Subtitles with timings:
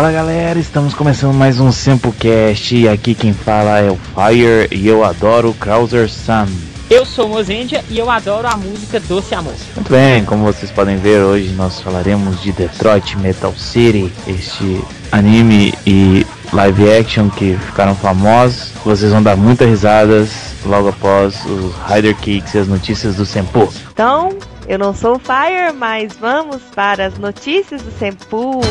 [0.00, 4.88] Fala galera, estamos começando mais um Samplecast e aqui quem fala é o Fire e
[4.88, 6.46] eu adoro Krauser Sun.
[6.88, 9.52] Eu sou o Mozendia e eu adoro a música Doce Amor.
[9.76, 15.74] Muito bem, como vocês podem ver, hoje nós falaremos de Detroit Metal City, este anime
[15.86, 18.72] e live action que ficaram famosos.
[18.82, 20.30] Vocês vão dar muitas risadas
[20.64, 23.70] logo após os Rider Kicks e as notícias do Senpu.
[23.92, 24.30] Então,
[24.66, 28.62] eu não sou o Fire, mas vamos para as notícias do Senpu.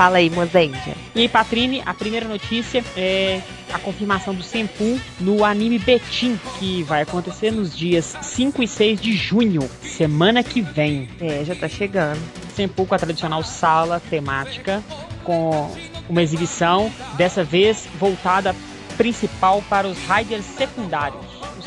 [0.00, 0.96] Fala aí, Mozendia.
[1.14, 7.02] E Patrine, a primeira notícia é a confirmação do Senpu no anime Betim, que vai
[7.02, 11.06] acontecer nos dias 5 e 6 de junho, semana que vem.
[11.20, 12.18] É, já tá chegando.
[12.54, 14.82] Senpu com a tradicional sala temática,
[15.22, 15.70] com
[16.08, 18.56] uma exibição, dessa vez voltada
[18.96, 21.29] principal para os riders secundários.
[21.60, 21.66] Os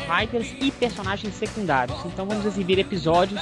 [0.60, 1.96] e personagens secundários.
[2.04, 3.40] Então vamos exibir episódios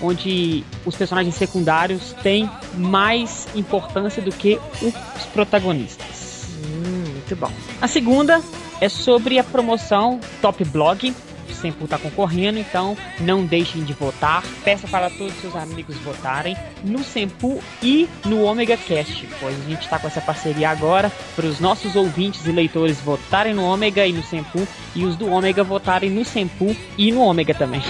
[0.00, 6.48] onde os personagens secundários têm mais importância do que os protagonistas.
[6.62, 7.50] Hum, muito bom.
[7.80, 8.42] A segunda
[8.80, 11.14] é sobre a promoção Top Blog.
[11.48, 14.42] O Sempo está concorrendo, então não deixem de votar.
[14.64, 19.68] Peça para todos os seus amigos votarem no Sempu e no Omega Cast, pois a
[19.68, 24.06] gente está com essa parceria agora para os nossos ouvintes e leitores votarem no Omega
[24.06, 27.82] e no Sempu e os do Omega votarem no Sempu e no Omega também.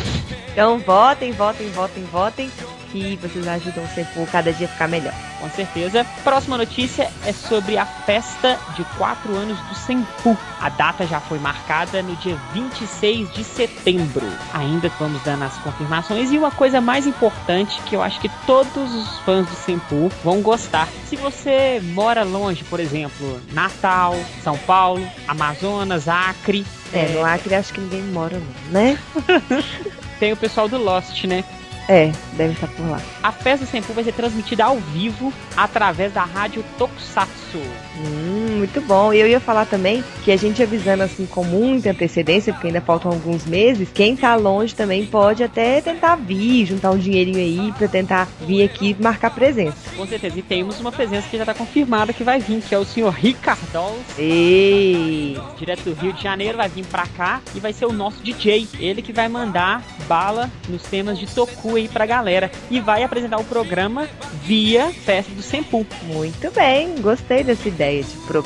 [0.52, 2.50] Então votem, votem, votem, votem,
[2.94, 5.12] que vocês ajudam o Senpu cada dia a ficar melhor.
[5.40, 6.06] Com certeza.
[6.22, 10.38] Próxima notícia é sobre a festa de 4 anos do Senpu.
[10.60, 14.26] A data já foi marcada no dia 26 de setembro.
[14.52, 16.30] Ainda vamos dando as confirmações.
[16.30, 20.40] E uma coisa mais importante que eu acho que todos os fãs do Senpu vão
[20.40, 20.88] gostar.
[21.08, 24.14] Se você mora longe, por exemplo, Natal,
[24.44, 26.64] São Paulo, Amazonas, Acre.
[26.92, 28.96] É, no Acre acho que ninguém mora não, né?
[30.20, 31.44] Tem o pessoal do Lost, né?
[31.88, 33.00] É, deve estar por lá.
[33.22, 37.58] A festa do Senpu vai ser transmitida ao vivo através da rádio Tokusatsu.
[37.98, 39.12] Hum, muito bom.
[39.12, 42.80] E eu ia falar também que a gente avisando assim com muita antecedência, porque ainda
[42.80, 47.72] faltam alguns meses, quem tá longe também pode até tentar vir, juntar um dinheirinho aí
[47.76, 49.76] pra tentar vir aqui marcar presença.
[49.96, 50.38] Com certeza.
[50.38, 53.12] E temos uma presença que já tá confirmada que vai vir, que é o senhor
[53.12, 55.36] Ricardol, Ei!
[55.58, 58.68] direto do Rio de Janeiro, vai vir pra cá e vai ser o nosso DJ.
[58.78, 62.50] Ele que vai mandar bala nos temas de Toku aí pra galera.
[62.70, 64.08] E vai apresentar o programa
[64.42, 65.86] via festa do Senpu.
[66.04, 68.43] Muito bem, gostei dessa ideia de programa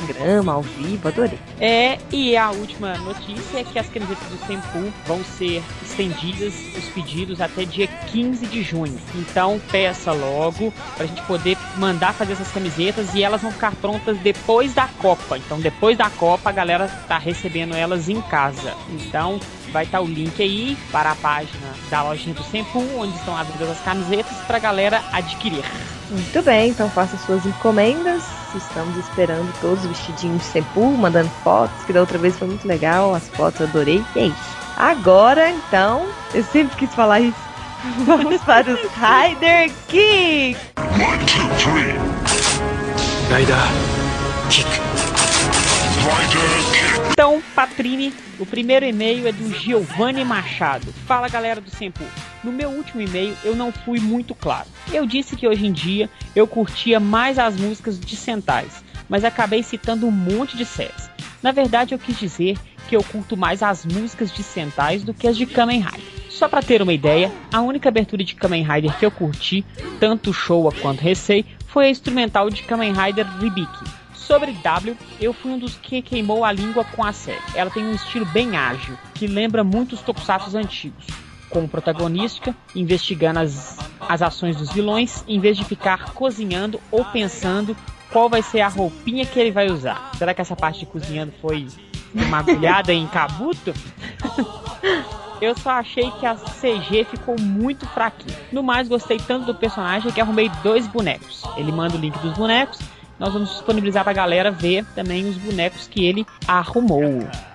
[0.49, 1.39] ao vivo, adorei.
[1.59, 6.85] É, e a última notícia é que as camisetas do Senpu vão ser estendidas, os
[6.89, 8.99] pedidos, até dia 15 de junho.
[9.15, 14.17] Então peça logo pra gente poder mandar fazer essas camisetas e elas vão ficar prontas
[14.19, 15.37] depois da Copa.
[15.37, 18.73] Então depois da Copa a galera tá recebendo elas em casa.
[18.89, 19.39] Então
[19.71, 23.69] vai estar o link aí para a página da lojinha do Senpu, onde estão abridas
[23.69, 25.63] as camisetas pra galera adquirir.
[26.09, 28.23] Muito bem, então faça suas encomendas.
[28.55, 33.13] Estamos esperando todos vestidinhos de Senpu, mandando fotos, que da outra vez foi muito legal,
[33.13, 34.03] as fotos eu adorei.
[34.15, 34.59] E é isso.
[34.75, 37.37] Agora, então, eu sempre quis falar isso.
[38.05, 40.57] Vamos para os Rider Kick!
[40.99, 41.93] One, two, three.
[43.29, 43.55] Rider
[44.49, 44.65] kick.
[46.03, 46.88] Rider kick.
[47.19, 50.93] Então, Patrine, o primeiro e-mail é do Giovanni Machado.
[51.05, 52.05] Fala galera do Sempu.
[52.41, 54.69] No meu último e-mail eu não fui muito claro.
[54.89, 59.61] Eu disse que hoje em dia eu curtia mais as músicas de Sentais, mas acabei
[59.61, 61.09] citando um monte de séries.
[61.43, 65.27] Na verdade eu quis dizer que eu curto mais as músicas de Sentais do que
[65.27, 65.99] as de Kamen Rider.
[66.29, 69.65] Só pra ter uma ideia, a única abertura de Kamen Rider que eu curti,
[69.99, 73.98] tanto Showa quanto Heisei, foi a instrumental de Kamen Rider Ribiki.
[74.29, 77.41] Sobre W, eu fui um dos que queimou a língua com a série.
[77.55, 81.07] Ela tem um estilo bem ágil, que lembra muito os tokusatsu antigos,
[81.49, 87.75] com protagonista investigando as, as ações dos vilões, em vez de ficar cozinhando ou pensando
[88.11, 90.11] qual vai ser a roupinha que ele vai usar.
[90.15, 91.65] Será que essa parte de cozinhando foi
[92.13, 93.73] uma agulhada em Kabuto?
[95.41, 98.37] Eu só achei que a CG ficou muito fraquinha.
[98.51, 101.41] No mais, gostei tanto do personagem que arrumei dois bonecos.
[101.57, 102.77] Ele manda o link dos bonecos.
[103.19, 107.01] Nós vamos disponibilizar pra galera ver também os bonecos que ele arrumou.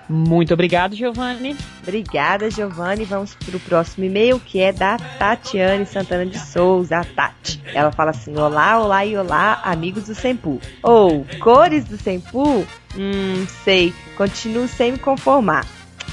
[0.07, 1.57] Muito obrigado, Giovanni.
[1.81, 3.05] Obrigada, Giovanni.
[3.05, 7.59] Vamos pro próximo e-mail, que é da Tatiane Santana de Souza, a Tati.
[7.73, 10.61] Ela fala assim: Olá, olá e olá, amigos do Sempu.
[10.83, 12.65] Ou, cores do Sempu?
[12.95, 13.93] Hum, sei.
[14.15, 15.65] Continuo sem me conformar.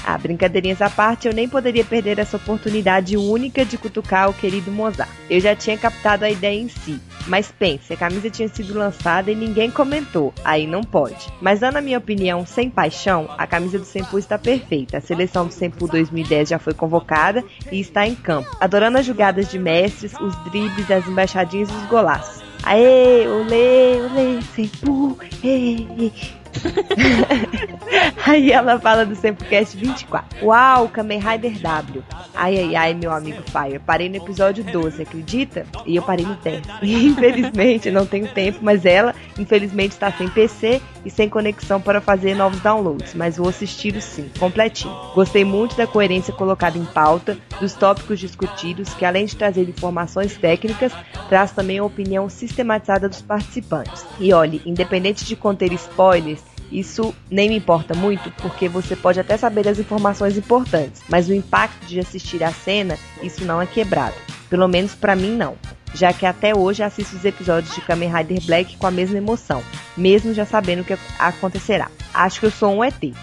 [0.05, 4.71] Ah, brincadeirinhas à parte, eu nem poderia perder essa oportunidade única de cutucar o querido
[4.71, 5.09] Mozart.
[5.29, 9.31] Eu já tinha captado a ideia em si, mas pense, a camisa tinha sido lançada
[9.31, 11.31] e ninguém comentou, aí não pode.
[11.41, 14.97] Mas dando a minha opinião sem paixão, a camisa do Senpu está perfeita.
[14.97, 19.49] A seleção do Senpu 2010 já foi convocada e está em campo, adorando as jogadas
[19.49, 22.43] de mestres, os dribles, as embaixadinhas e os golaços.
[22.63, 26.11] Aê, olê, olê, Senpu, ei,
[28.25, 30.45] Aí ela fala do Sempocast 24.
[30.45, 32.03] Uau, Kamen Rider W.
[32.33, 33.79] Ai, ai, ai, meu amigo Fire.
[33.79, 35.65] Parei no episódio 12, acredita?
[35.85, 36.61] E eu parei no 10.
[36.81, 42.35] infelizmente, não tenho tempo, mas ela, infelizmente, está sem PC e sem conexão para fazer
[42.35, 43.13] novos downloads.
[43.13, 44.93] Mas vou assistir sim, completinho.
[45.13, 50.37] Gostei muito da coerência colocada em pauta, dos tópicos discutidos, que além de trazer informações
[50.37, 50.93] técnicas,
[51.29, 54.05] traz também a opinião sistematizada dos participantes.
[54.19, 59.37] E olhe, independente de conter spoilers, isso nem me importa muito, porque você pode até
[59.37, 64.15] saber as informações importantes, mas o impacto de assistir a cena, isso não é quebrado.
[64.49, 65.55] Pelo menos para mim não,
[65.93, 69.63] já que até hoje assisto os episódios de Kamen Rider Black com a mesma emoção,
[69.95, 71.89] mesmo já sabendo o que acontecerá.
[72.13, 73.13] Acho que eu sou um ET.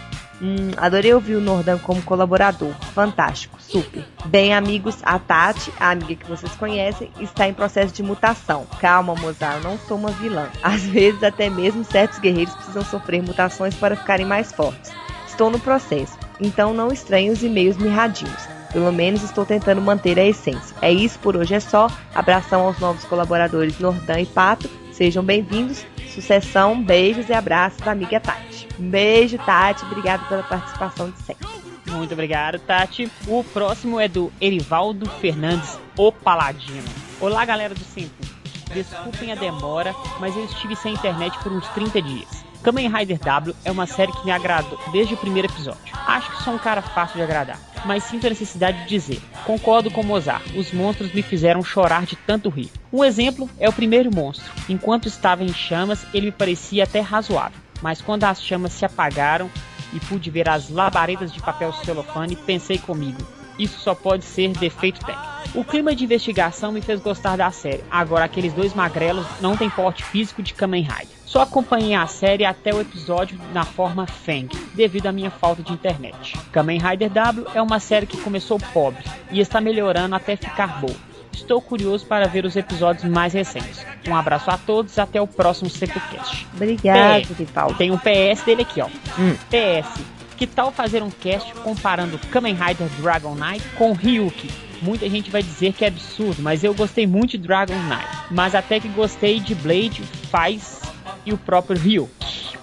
[0.42, 2.72] Hum, adorei ouvir o Nordan como colaborador.
[2.94, 4.04] Fantástico, super.
[4.24, 8.66] Bem, amigos, a Tati, a amiga que vocês conhecem, está em processo de mutação.
[8.80, 10.48] Calma, Mozart, eu não sou uma vilã.
[10.62, 14.92] Às vezes, até mesmo certos guerreiros precisam sofrer mutações para ficarem mais fortes.
[15.26, 18.48] Estou no processo, então não estranhe os e-mails mirradinhos.
[18.72, 20.76] Pelo menos estou tentando manter a essência.
[20.80, 21.88] É isso por hoje é só.
[22.14, 24.70] Abração aos novos colaboradores Nordan e Pato.
[24.92, 25.84] Sejam bem-vindos.
[26.14, 28.68] Sucessão, beijos e abraços da amiga Tati.
[28.78, 29.84] Um beijo, Tati.
[29.84, 31.46] Obrigado pela participação de sempre.
[31.86, 33.10] Muito obrigado, Tati.
[33.26, 36.88] O próximo é do Erivaldo Fernandes, o Paladino.
[37.20, 38.24] Olá, galera do Simpo.
[38.72, 42.49] Desculpem a demora, mas eu estive sem internet por uns 30 dias.
[42.62, 45.80] Kamen Rider W é uma série que me agradou desde o primeiro episódio.
[46.06, 49.90] Acho que sou um cara fácil de agradar, mas sinto a necessidade de dizer: concordo
[49.90, 52.70] com Mozart, os monstros me fizeram chorar de tanto rir.
[52.92, 54.52] Um exemplo é o primeiro monstro.
[54.68, 59.50] Enquanto estava em chamas, ele me parecia até razoável, mas quando as chamas se apagaram
[59.94, 63.26] e pude ver as labaredas de papel celofane, pensei comigo:
[63.62, 65.30] isso só pode ser defeito técnico.
[65.54, 67.82] O clima de investigação me fez gostar da série.
[67.90, 71.08] Agora, aqueles dois magrelos não têm porte físico de Kamen Rider.
[71.26, 75.72] Só acompanhei a série até o episódio na forma Fang, devido à minha falta de
[75.72, 76.36] internet.
[76.52, 80.96] Kamen Rider W é uma série que começou pobre e está melhorando até ficar boa.
[81.32, 83.84] Estou curioso para ver os episódios mais recentes.
[84.06, 86.46] Um abraço a todos e até o próximo Sepulcast.
[86.54, 87.74] Obrigado, Paulo.
[87.76, 88.88] Tem um PS dele aqui, ó.
[89.18, 89.36] Hum.
[89.48, 90.19] PS.
[90.40, 94.48] Que tal fazer um cast comparando Kamen Rider Dragon Knight com Ryuki?
[94.80, 98.08] Muita gente vai dizer que é absurdo, mas eu gostei muito de Dragon Knight.
[98.30, 100.80] Mas até que gostei de Blade, Faz
[101.26, 102.08] e o próprio Ryu.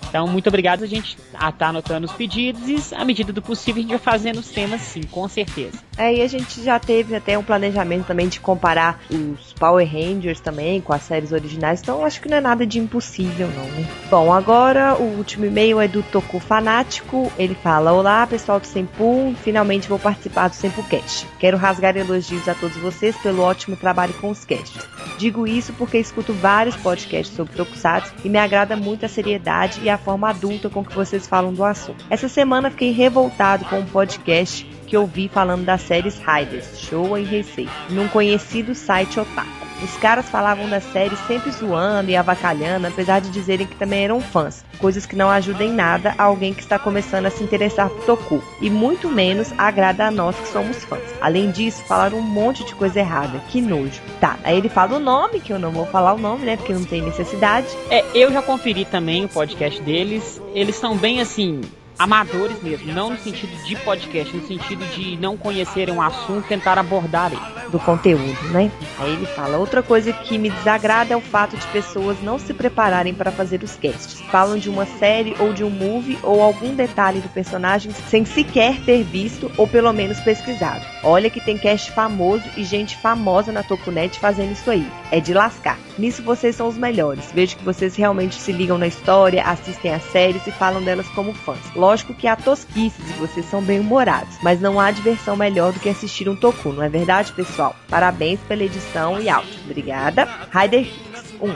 [0.10, 0.84] Então, muito obrigado.
[0.84, 1.18] A gente
[1.60, 4.82] tá anotando os pedidos e, à medida do possível, a gente vai fazendo os temas,
[4.82, 5.78] sim, com certeza.
[5.98, 10.40] É, e a gente já teve até um planejamento também de comparar os Power Rangers
[10.40, 13.66] também com as séries originais, então acho que não é nada de impossível, não.
[13.66, 13.88] Né?
[14.10, 17.32] Bom, agora o último e-mail é do Toku Fanático.
[17.38, 21.28] Ele fala: Olá, pessoal do Sempu, finalmente vou participar do SempuCast.
[21.40, 24.88] Quero rasgar elogios a todos vocês pelo ótimo trabalho com os casts.
[25.18, 29.90] Digo isso porque escuto vários podcasts sobre Tokusatsu e me agrada muito a seriedade e
[29.90, 32.06] a forma adulta com que vocês falam do assunto.
[32.10, 37.36] Essa semana fiquei revoltado com um podcast que ouvi falando das séries Riders, Showa e
[37.36, 39.68] Heisei, num conhecido site otaku.
[39.84, 44.20] Os caras falavam da série sempre zoando e avacalhando, apesar de dizerem que também eram
[44.20, 47.88] fãs, coisas que não ajudam em nada a alguém que está começando a se interessar
[47.90, 51.04] por Toku, e muito menos agrada a nós que somos fãs.
[51.22, 54.02] Além disso, falaram um monte de coisa errada, que nojo.
[54.20, 56.74] Tá, aí ele fala o nome, que eu não vou falar o nome, né, porque
[56.74, 57.68] não tem necessidade.
[57.92, 61.62] É, eu já conferi também o podcast deles, eles são bem assim,
[61.98, 66.78] amadores mesmo, não no sentido de podcast, no sentido de não conhecerem um assunto, tentar
[66.78, 67.58] abordar ele.
[67.68, 68.72] Do conteúdo, né?
[68.98, 72.54] Aí ele fala: outra coisa que me desagrada é o fato de pessoas não se
[72.54, 74.22] prepararem para fazer os casts.
[74.32, 78.80] Falam de uma série ou de um movie ou algum detalhe do personagem sem sequer
[78.86, 80.86] ter visto ou pelo menos pesquisado.
[81.04, 84.88] Olha que tem cast famoso e gente famosa na Tokunet fazendo isso aí.
[85.12, 85.78] É de lascar.
[85.98, 87.32] Nisso vocês são os melhores.
[87.34, 91.34] Vejo que vocês realmente se ligam na história, assistem as séries e falam delas como
[91.34, 91.60] fãs.
[91.88, 95.80] Lógico que há tosquices e vocês são bem humorados, mas não há diversão melhor do
[95.80, 97.74] que assistir um Toku, não é verdade, pessoal?
[97.88, 99.58] Parabéns pela edição e áudio.
[99.64, 100.28] Obrigada.
[100.52, 101.56] Rider Hicks 1.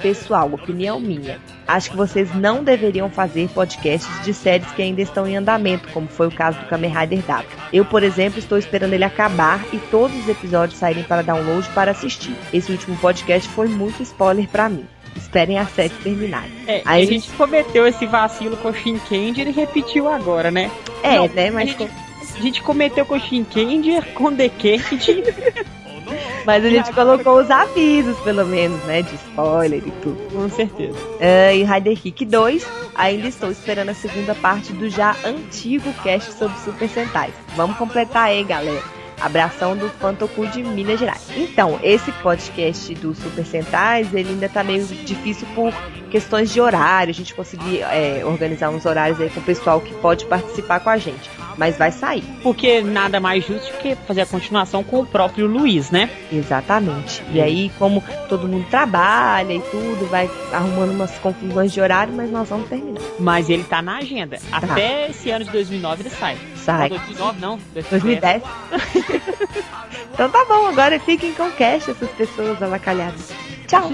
[0.00, 1.38] Pessoal, opinião minha.
[1.68, 6.08] Acho que vocês não deveriam fazer podcasts de séries que ainda estão em andamento, como
[6.08, 7.46] foi o caso do Kamen Rider W.
[7.70, 11.90] Eu, por exemplo, estou esperando ele acabar e todos os episódios saírem para download para
[11.90, 12.34] assistir.
[12.50, 14.86] Esse último podcast foi muito spoiler para mim.
[15.16, 16.46] Esperem a série terminar.
[16.66, 20.70] É, Aí- a gente cometeu esse vacilo com o Shinkenger e repetiu agora, né?
[21.02, 21.50] É, Não, né?
[21.50, 21.90] Mas, a, gente,
[22.36, 25.24] a gente cometeu com o Shinkenger, com The Cage.
[26.46, 29.02] mas a gente colocou os avisos, pelo menos, né?
[29.02, 30.16] De spoiler e tudo.
[30.32, 30.96] com certeza.
[31.20, 36.32] Ah, e Rider Kick 2, ainda estou esperando a segunda parte do já antigo cast
[36.34, 37.30] sobre Super Sentai.
[37.56, 38.82] Vamos completar aí, galera.
[39.20, 41.28] Abração do Fantoku de Minas Gerais.
[41.36, 45.72] Então, esse podcast do Super Sentais, ele ainda tá meio difícil por
[46.10, 47.10] questões de horário.
[47.10, 50.90] A gente conseguir é, organizar uns horários aí com o pessoal que pode participar com
[50.90, 51.30] a gente.
[51.56, 52.22] Mas vai sair.
[52.42, 56.10] Porque nada mais justo que fazer a continuação com o próprio Luiz, né?
[56.30, 57.22] Exatamente.
[57.32, 62.30] E aí, como todo mundo trabalha e tudo, vai arrumando umas confusões de horário, mas
[62.30, 63.00] nós vamos terminar.
[63.18, 64.38] Mas ele tá na agenda.
[64.52, 66.36] Até esse ano de 2009 ele sai.
[66.66, 66.88] Sai.
[66.88, 67.60] 2009, não.
[67.72, 68.42] 2010.
[70.12, 73.30] então tá bom, agora fiquem com cash essas pessoas avacalhadas.
[73.68, 73.92] Tchau.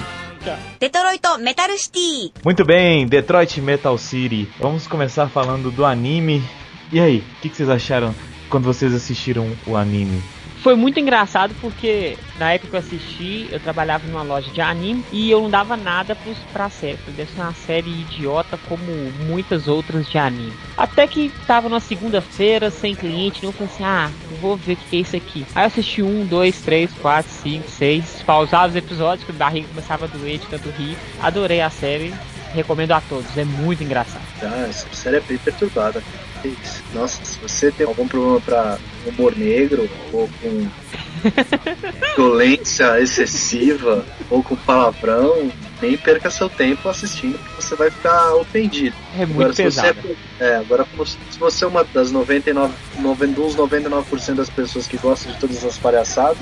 [0.81, 2.33] Detroit Metal City.
[2.43, 4.49] Muito bem, Detroit Metal City.
[4.59, 6.43] Vamos começar falando do anime.
[6.91, 8.15] E aí, o que, que vocês acharam
[8.49, 10.23] quando vocês assistiram o anime?
[10.63, 15.05] Foi muito engraçado porque na época que eu assisti, eu trabalhava numa loja de anime
[15.11, 16.99] e eu não dava nada pros, pra série.
[17.09, 18.85] Deve ser uma série idiota como
[19.27, 20.53] muitas outras de anime.
[20.77, 24.97] Até que tava numa segunda-feira, sem cliente, não falei assim, ah, vou ver o que
[24.97, 25.45] é isso aqui.
[25.53, 29.67] Aí eu assisti um, dois, três, quatro, cinco, seis, pausava os episódios, que a barriga
[29.67, 30.97] começava a doer de tanto rir.
[31.21, 32.15] Adorei a série,
[32.55, 34.23] recomendo a todos, é muito engraçado.
[34.41, 36.01] Ah, essa série é bem perturbada.
[36.95, 40.69] Nossa, se você tem algum problema pra humor negro, ou com
[42.17, 48.95] violência excessiva, ou com palavrão, nem perca seu tempo assistindo, porque você vai ficar ofendido.
[49.19, 49.99] É muito se pesado.
[50.01, 54.87] você, é, agora como se você é uma das 99, noven- dos 99% das pessoas
[54.87, 56.39] que gostam de todas as palhaçadas,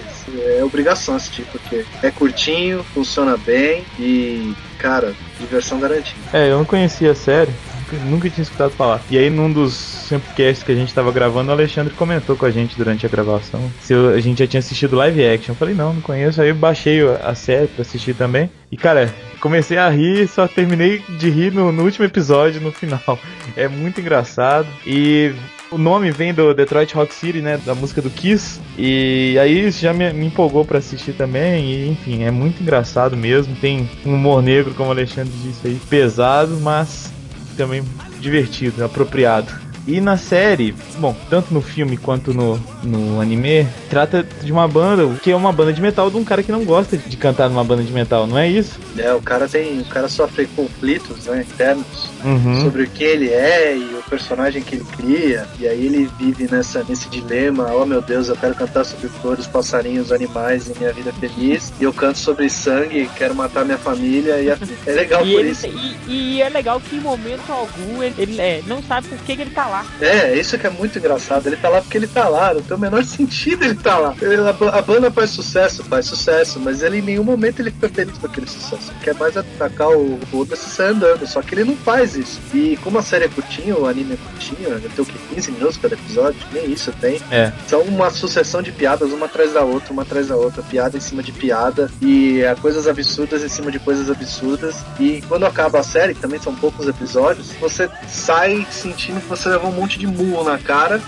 [0.58, 6.20] é obrigação assistir, porque é curtinho, funciona bem e, cara, diversão garantida.
[6.32, 7.50] É, eu não conhecia a série,
[7.92, 9.00] nunca- nunca tinha escutado falar.
[9.10, 12.50] E aí, num dos Samplecasts que a gente tava gravando, o Alexandre comentou com a
[12.50, 15.52] gente durante a gravação se a gente já tinha assistido live action.
[15.52, 16.40] Eu falei, não, não conheço.
[16.40, 18.50] Aí eu baixei a série pra assistir também.
[18.70, 23.18] E cara, comecei a rir, só terminei de rir no, no último episódio, no final.
[23.56, 24.66] É muito engraçado.
[24.86, 25.32] E.
[25.72, 27.56] O nome vem do Detroit Rock City, né?
[27.64, 28.58] Da música do Kiss.
[28.76, 31.64] E aí isso já me, me empolgou pra assistir também.
[31.64, 33.54] E enfim, é muito engraçado mesmo.
[33.54, 37.12] Tem um humor negro, como o Alexandre disse aí, pesado, mas
[37.60, 37.84] também
[38.20, 39.52] divertido, apropriado.
[39.86, 45.06] E na série, bom, tanto no filme quanto no, no anime, trata de uma banda,
[45.22, 47.64] que é uma banda de metal de um cara que não gosta de cantar numa
[47.64, 48.78] banda de metal, não é isso?
[48.96, 49.80] É, o cara tem.
[49.80, 52.60] O cara sofre conflitos né, internos Uhum.
[52.64, 55.46] sobre o que ele é e o personagem que ele cria.
[55.58, 59.46] E aí ele vive nessa, nesse dilema, oh meu Deus, eu quero cantar sobre flores,
[59.46, 61.72] passarinhos, animais e minha vida é feliz.
[61.80, 64.76] E eu canto sobre sangue, quero matar minha família e assim.
[64.86, 65.66] É legal E, por ele, isso.
[65.66, 69.34] e, e é legal que em momento algum ele, ele, é, não sabe por que,
[69.36, 69.86] que ele tá lá.
[70.00, 71.46] É, isso que é muito engraçado.
[71.46, 74.14] Ele tá lá porque ele tá lá, não tem o menor sentido ele tá lá.
[74.20, 77.88] Ele- a, a banda faz sucesso, faz sucesso, mas ele em nenhum momento ele fica
[77.88, 78.90] feliz com aquele sucesso.
[78.90, 82.40] Ele quer mais atacar o foda-se e sair andando, só que ele não faz isso.
[82.52, 85.18] E como a série é curtinha, o anime é curtinho, deve ter o que?
[85.34, 86.40] 15 minutos cada episódio?
[86.52, 87.20] Nem isso tem.
[87.30, 87.52] É.
[87.66, 91.00] São uma sucessão de piadas, uma atrás da outra, uma atrás da outra, piada em
[91.00, 94.76] cima de piada, e é, coisas absurdas em cima de coisas absurdas.
[94.98, 99.48] E quando acaba a série, que também são poucos episódios, você sai sentindo que você
[99.68, 101.00] um monte de murro na cara,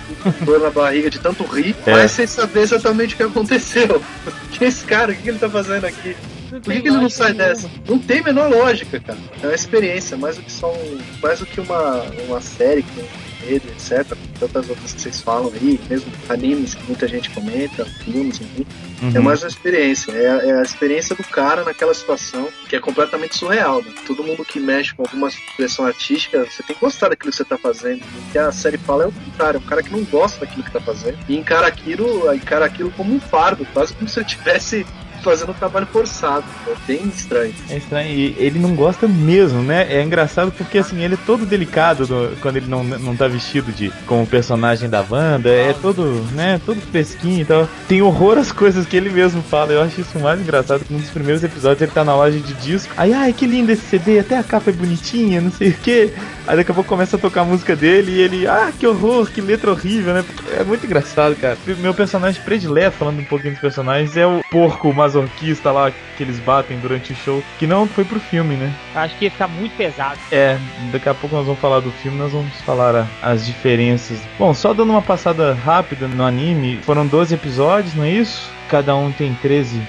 [0.42, 1.92] dor na barriga de tanto rir, É.
[1.92, 4.02] mas sem saber exatamente o que aconteceu.
[4.52, 5.12] Quem é esse cara?
[5.12, 6.16] O que que ele tá fazendo aqui?
[6.50, 7.49] Por que, que ele não sai nenhuma.
[7.49, 7.71] dessa?
[7.88, 9.18] Não tem a menor lógica, cara.
[9.42, 13.02] É uma experiência, mais do que só um, mais do que uma, uma série com
[13.43, 14.17] enredo, etc.
[14.39, 18.67] Tantas outras que vocês falam aí, mesmo animes que muita gente comenta, filmes, enfim.
[19.15, 19.25] É Uhum.
[19.25, 20.13] mais uma experiência.
[20.13, 23.83] É, a- é a experiência do cara naquela situação que é completamente surreal.
[23.83, 23.93] Né?
[24.07, 27.45] Todo mundo que mexe com alguma expressão artística, você tem que gostar daquilo que você
[27.45, 28.01] tá fazendo.
[28.03, 29.57] O que a série fala é o contrário.
[29.59, 32.91] É um cara que não gosta daquilo que tá fazendo e encara aquilo, encara aquilo
[32.93, 34.87] como um fardo, quase como se ele estivesse
[35.23, 36.45] fazendo um trabalho forçado.
[36.67, 37.55] É bem estranho.
[37.71, 39.87] É estranho, e ele não gosta mesmo, né?
[39.91, 43.73] É engraçado porque assim, ele é todo delicado no- quando ele não, não tá vestido
[43.73, 47.69] de como personagem da banda, é todo, né, todo fresquinho e tal.
[47.88, 49.73] Tem horror às coisas que ele mesmo fala.
[49.73, 52.55] Eu acho isso mais engraçado que num dos primeiros episódios ele tá na loja de
[52.55, 52.93] disco.
[52.97, 56.12] Aí, ai, que lindo esse CD, até a capa é bonitinha, não sei o que.
[56.47, 59.31] Aí daqui a pouco começa a tocar a música dele e ele, ah, que horror,
[59.31, 60.25] que letra horrível, né?
[60.59, 61.57] É muito engraçado, cara.
[61.79, 66.39] Meu personagem predileto, falando um pouquinho dos personagens, é o porco masoquista lá que eles
[66.41, 68.73] batem durante o show, que não foi pro filme, né?
[68.95, 70.19] Acho que ia ficar muito pesado.
[70.31, 70.59] É,
[70.91, 74.21] daqui a pouco nós vamos falar do filme, nós vamos falar as diferenças.
[74.39, 78.51] Bom, só dando uma passada rápida no anime, foram 12 episódios, não é isso?
[78.69, 79.81] Cada um tem 13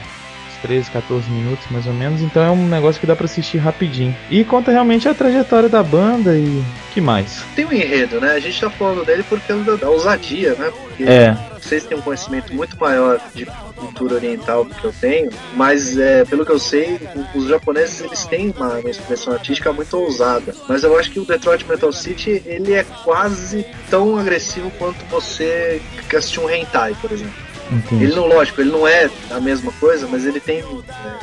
[0.64, 4.16] 13, 14 minutos mais ou menos, então é um negócio que dá para assistir rapidinho.
[4.32, 7.44] E conta realmente a trajetória da banda e que mais?
[7.56, 8.32] Tem um enredo, né?
[8.32, 10.72] A gente tá falando dele porque é da ousadia, né?
[10.72, 11.38] Porque é.
[11.60, 16.26] Vocês têm um conhecimento muito maior de cultura oriental do que eu tenho, mas é,
[16.26, 17.00] pelo que eu sei,
[17.34, 20.54] os japoneses eles têm uma, uma expressão artística muito ousada.
[20.68, 25.82] Mas eu acho que o Detroit Metal City ele é quase tão agressivo quanto você
[26.10, 27.43] que assistir um hentai, por exemplo.
[27.72, 28.04] Entendi.
[28.04, 30.64] Ele não, lógico, ele não é a mesma coisa, mas ele tem é,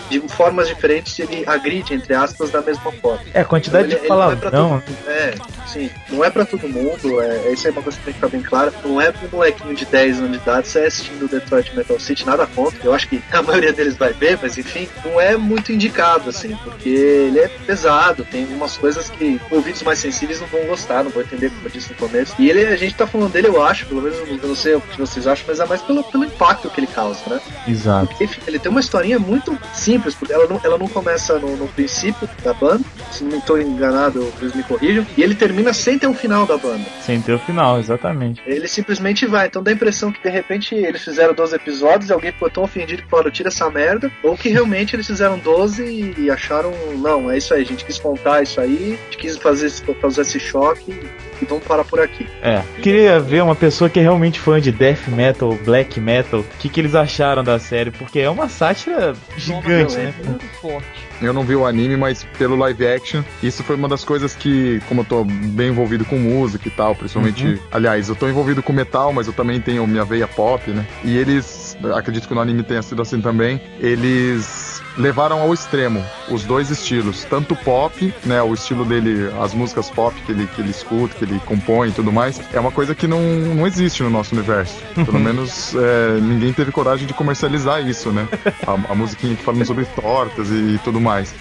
[0.09, 3.21] de formas diferentes, ele agride, entre aspas, da mesma forma.
[3.33, 4.83] É, a quantidade então, de palavrão.
[5.07, 5.35] É, é,
[5.67, 8.29] sim, não é pra todo mundo, é, isso é uma coisa que tem que ficar
[8.29, 8.73] bem claro.
[8.85, 12.47] Não é pro molequinho de 10 anos de idade sair assistindo Detroit Metal City, nada
[12.47, 12.79] contra.
[12.83, 16.57] Eu acho que a maioria deles vai ver, mas enfim, não é muito indicado, assim,
[16.65, 21.11] porque ele é pesado, tem algumas coisas que ouvidos mais sensíveis não vão gostar, não
[21.11, 22.35] vão entender, como eu disse no começo.
[22.39, 24.81] E ele, a gente tá falando dele, eu acho, pelo menos eu não sei o
[24.81, 27.41] que vocês acham, mas é mais pelo impacto que ele causa, né?
[27.67, 28.15] Exato.
[28.21, 31.69] Ele, ele tem uma historinha muito simples, porque ela não, ela não começa no, no
[31.69, 36.07] princípio da banda, se não estou enganado, eles me corrijam, e ele termina sem ter
[36.07, 36.85] o um final da banda.
[37.01, 38.43] Sem ter o final, exatamente.
[38.47, 42.13] Ele simplesmente vai, então dá a impressão que de repente eles fizeram 12 episódios e
[42.13, 46.15] alguém ficou tão ofendido que falou, tira essa merda, ou que realmente eles fizeram 12
[46.17, 49.37] e acharam, não, é isso aí, a gente quis contar isso aí, a gente quis
[49.37, 49.71] fazer,
[50.01, 50.99] fazer esse choque
[51.41, 52.27] e vamos parar por aqui.
[52.43, 52.63] É.
[52.83, 56.69] Queria ver uma pessoa que é realmente fã de death metal, black metal, o que,
[56.69, 60.15] que eles acharam da série, porque é uma sátira gigante, né?
[60.25, 61.11] Muito forte.
[61.21, 64.81] Eu não vi o anime, mas pelo live action, isso foi uma das coisas que,
[64.89, 67.45] como eu tô bem envolvido com música e tal, principalmente.
[67.45, 67.59] Uhum.
[67.71, 70.87] Aliás, eu tô envolvido com metal, mas eu também tenho minha veia pop, né?
[71.05, 76.45] E eles, acredito que no anime tenha sido assim também, eles levaram ao extremo os
[76.45, 80.71] dois estilos, tanto pop, né, o estilo dele, as músicas pop que ele, que ele
[80.71, 84.11] escuta, que ele compõe e tudo mais, é uma coisa que não, não existe no
[84.11, 84.75] nosso universo.
[84.95, 88.29] Pelo menos é, ninguém teve coragem de comercializar isso, né?
[88.67, 91.35] A, a musiquinha que falando sobre tortas e, e tudo mais.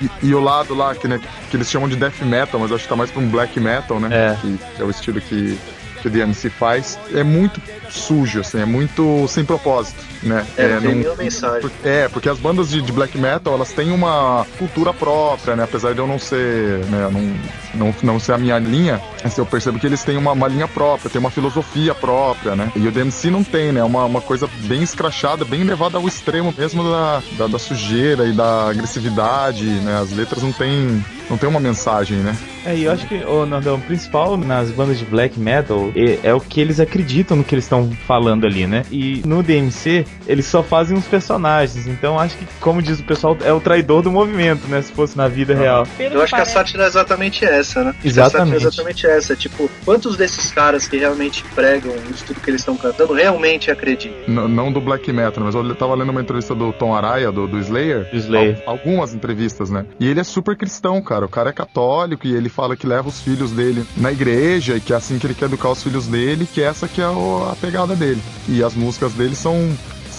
[0.00, 2.82] E, e, o lado lá, que, né, que eles chamam de death metal, mas acho
[2.84, 4.08] que tá mais pra um black metal, né?
[4.10, 4.36] É.
[4.40, 5.58] Que, que é o estilo que,
[6.02, 10.44] que o DMC faz, é muito sujo, assim, é muito sem propósito, né?
[10.56, 11.70] É, é, não, mensagem.
[11.84, 15.62] é porque as bandas de, de, black metal, elas têm uma cultura própria, né?
[15.62, 17.34] Apesar de eu não ser, né, não,
[17.74, 20.68] não, não ser a minha linha, assim, eu percebo que eles têm uma, uma linha
[20.68, 22.70] própria, tem uma filosofia própria, né?
[22.76, 23.82] E o DMC não tem, né?
[23.82, 28.32] Uma, uma coisa bem escrachada, bem levada ao extremo mesmo da, da, da sujeira e
[28.32, 29.98] da agressividade, né?
[29.98, 32.36] As letras não tem, não tem uma mensagem, né?
[32.64, 36.34] É, e eu acho que o Nandão, principal nas bandas de black metal é, é
[36.34, 38.84] o que eles acreditam no que eles estão falando ali, né?
[38.90, 41.86] E no DMC, eles só fazem uns personagens.
[41.86, 44.80] Então acho que, como diz o pessoal, é o traidor do movimento, né?
[44.80, 45.86] Se fosse na vida real.
[45.98, 47.94] Eu acho que a sátira é exatamente essa, né?
[48.04, 48.52] Exatamente.
[48.52, 49.36] A é exatamente essa.
[49.36, 54.16] Tipo, quantos desses caras que realmente pregam isso tudo que eles estão cantando realmente acreditam?
[54.26, 57.46] N não do black metal, mas eu tava lendo uma entrevista do Tom Araya, do,
[57.46, 58.08] do Slayer.
[58.12, 58.62] Slayer.
[58.66, 59.86] Algumas entrevistas, né?
[59.98, 61.24] E ele é super cristão, cara.
[61.24, 64.80] O cara é católico e ele fala que leva os filhos dele na igreja e
[64.80, 67.56] que é assim que ele quer educar os filhos dele, que essa que é a
[67.60, 68.20] pegada dele.
[68.48, 69.70] E as músicas dele são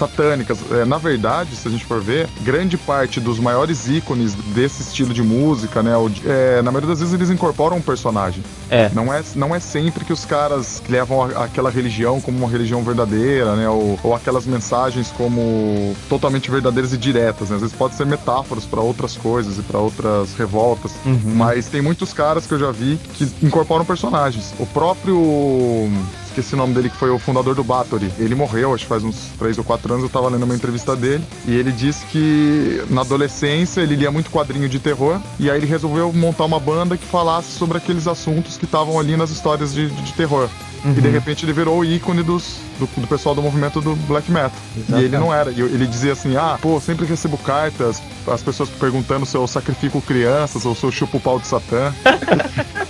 [0.08, 0.60] satânicas.
[0.72, 5.14] É, na verdade, se a gente for ver, grande parte dos maiores ícones desse estilo
[5.14, 5.94] de música, né?
[6.26, 8.44] É, na maioria das vezes eles incorporam um personagem.
[8.70, 8.90] É.
[8.94, 13.56] Não é, não é sempre que os caras levam aquela religião como uma religião verdadeira,
[13.56, 13.70] né?
[13.70, 17.56] Ou, ou aquelas mensagens como totalmente verdadeiras e diretas, né?
[17.56, 20.92] Às vezes pode ser metáforas para outras coisas e para outras revoltas.
[21.06, 21.22] Uhum.
[21.36, 24.54] Mas tem muitos caras que eu já vi que incorporam personagens.
[24.60, 25.90] O próprio
[26.34, 28.12] esqueci o nome dele, que foi o fundador do Bathory.
[28.18, 30.96] Ele morreu, acho que faz uns 3 ou 4 anos, eu tava lendo uma entrevista
[30.96, 35.58] dele, e ele disse que na adolescência ele lia muito quadrinho de terror, e aí
[35.58, 39.74] ele resolveu montar uma banda que falasse sobre aqueles assuntos que estavam ali nas histórias
[39.74, 40.50] de, de, de terror.
[40.84, 40.96] Uhum.
[40.98, 44.30] E de repente ele virou o ícone dos, do, do pessoal do movimento do black
[44.30, 44.52] metal.
[44.76, 45.02] Exatamente.
[45.02, 45.50] E ele não era.
[45.50, 50.66] Ele dizia assim: ah, pô, sempre recebo cartas, as pessoas perguntando se eu sacrifico crianças
[50.66, 51.94] ou se eu chupo o pau de Satã.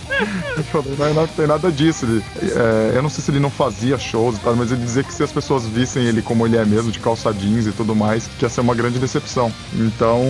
[0.98, 2.06] não, não tem nada disso.
[2.06, 5.04] Ele, é, eu não sei se ele não fazia shows e tal, mas ele dizia
[5.04, 7.96] que se as pessoas vissem ele como ele é mesmo, de calça jeans e tudo
[7.96, 9.52] mais, que ia ser uma grande decepção.
[9.74, 10.22] Então,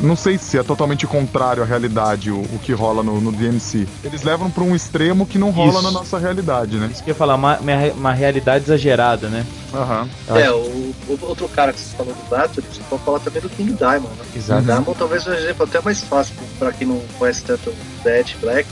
[0.00, 3.86] não sei se é totalmente contrário à realidade o, o que rola no, no DMC.
[4.04, 5.82] Eles levam para um extremo que não rola Isso.
[5.82, 6.88] na nossa realidade, né?
[6.92, 7.58] Isso que eu ia falar, uma,
[7.94, 9.44] uma realidade exagerada, né?
[9.74, 10.08] Aham.
[10.28, 10.36] Uhum.
[10.36, 13.50] É, o, o, outro cara que você falou do Bathory, você pode falar também do
[13.50, 14.24] King Diamond, né?
[14.34, 14.60] Exato.
[14.60, 18.34] King Diamond talvez seja um exemplo até mais fácil para quem não conhece tanto Dead
[18.40, 18.68] Black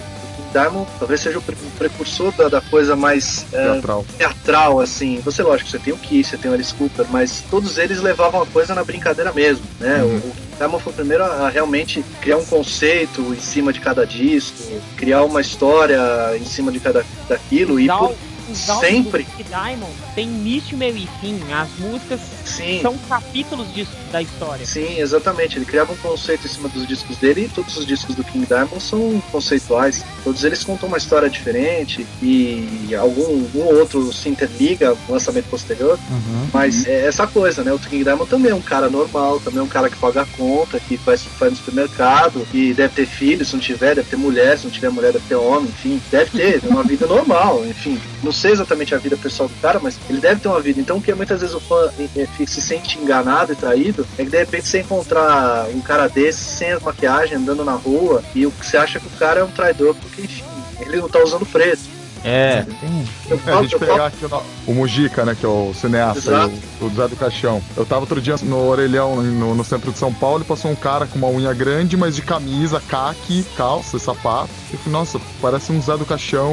[0.53, 1.43] Diamond talvez seja o
[1.79, 4.07] precursor da, da coisa mais é, teatral.
[4.17, 5.21] teatral, assim.
[5.21, 8.43] Você, lógico, você tem o Kiss, você tem o Alice Cooper, mas todos eles levavam
[8.43, 10.03] a coisa na brincadeira mesmo, né?
[10.03, 10.17] Uhum.
[10.17, 13.81] O, o Diamond foi o primeiro a, a realmente criar um conceito em cima de
[13.81, 14.57] cada disco,
[14.97, 16.01] criar uma história
[16.37, 18.15] em cima de cada daquilo e por,
[18.55, 19.27] Sempre.
[19.49, 21.39] Diamond tem início, meio e fim.
[21.53, 22.81] As músicas Sim.
[22.81, 24.65] são capítulos disso, da história.
[24.65, 25.59] Sim, exatamente.
[25.59, 28.47] Ele criava um conceito em cima dos discos dele e todos os discos do King
[28.47, 30.03] Diamond são conceituais.
[30.25, 35.51] Todos eles contam uma história diferente e algum um ou outro se interliga no lançamento
[35.51, 35.99] posterior.
[36.11, 36.49] Uhum.
[36.53, 37.73] Mas é essa coisa, né?
[37.75, 40.27] O King Diamond também é um cara normal, também é um cara que paga a
[40.27, 44.17] conta, que faz, faz no supermercado, e deve ter filhos, se não tiver, deve ter
[44.17, 47.63] mulher, se não tiver mulher, deve ter homem, enfim, deve ter, é uma vida normal,
[47.67, 48.01] enfim.
[48.23, 50.81] Não sei exatamente a vida pessoal do cara, mas ele deve ter uma vida.
[50.81, 54.25] Então, o que muitas vezes o fã eh, fica- se sente enganado e traído é
[54.25, 58.47] que de repente você encontrar um cara desse sem as maquiagens, andando na rua, e
[58.47, 60.45] o- você acha que o cara é um traidor, porque, enfim,
[60.81, 61.96] ele não tá usando preto.
[62.27, 63.05] É, tem.
[63.31, 66.87] Eu É, a gente pegar aqui o, o Mujica, né, que é o cineasta, o,
[66.87, 67.63] o Zé do Caixão.
[67.77, 70.75] Eu tava outro dia no Orelhão, no, no centro de São Paulo, e passou um
[70.75, 74.51] cara com uma unha grande, mas de camisa, caque, calça e sapato.
[74.73, 76.53] Eu falei, nossa, parece um Zé do Caixão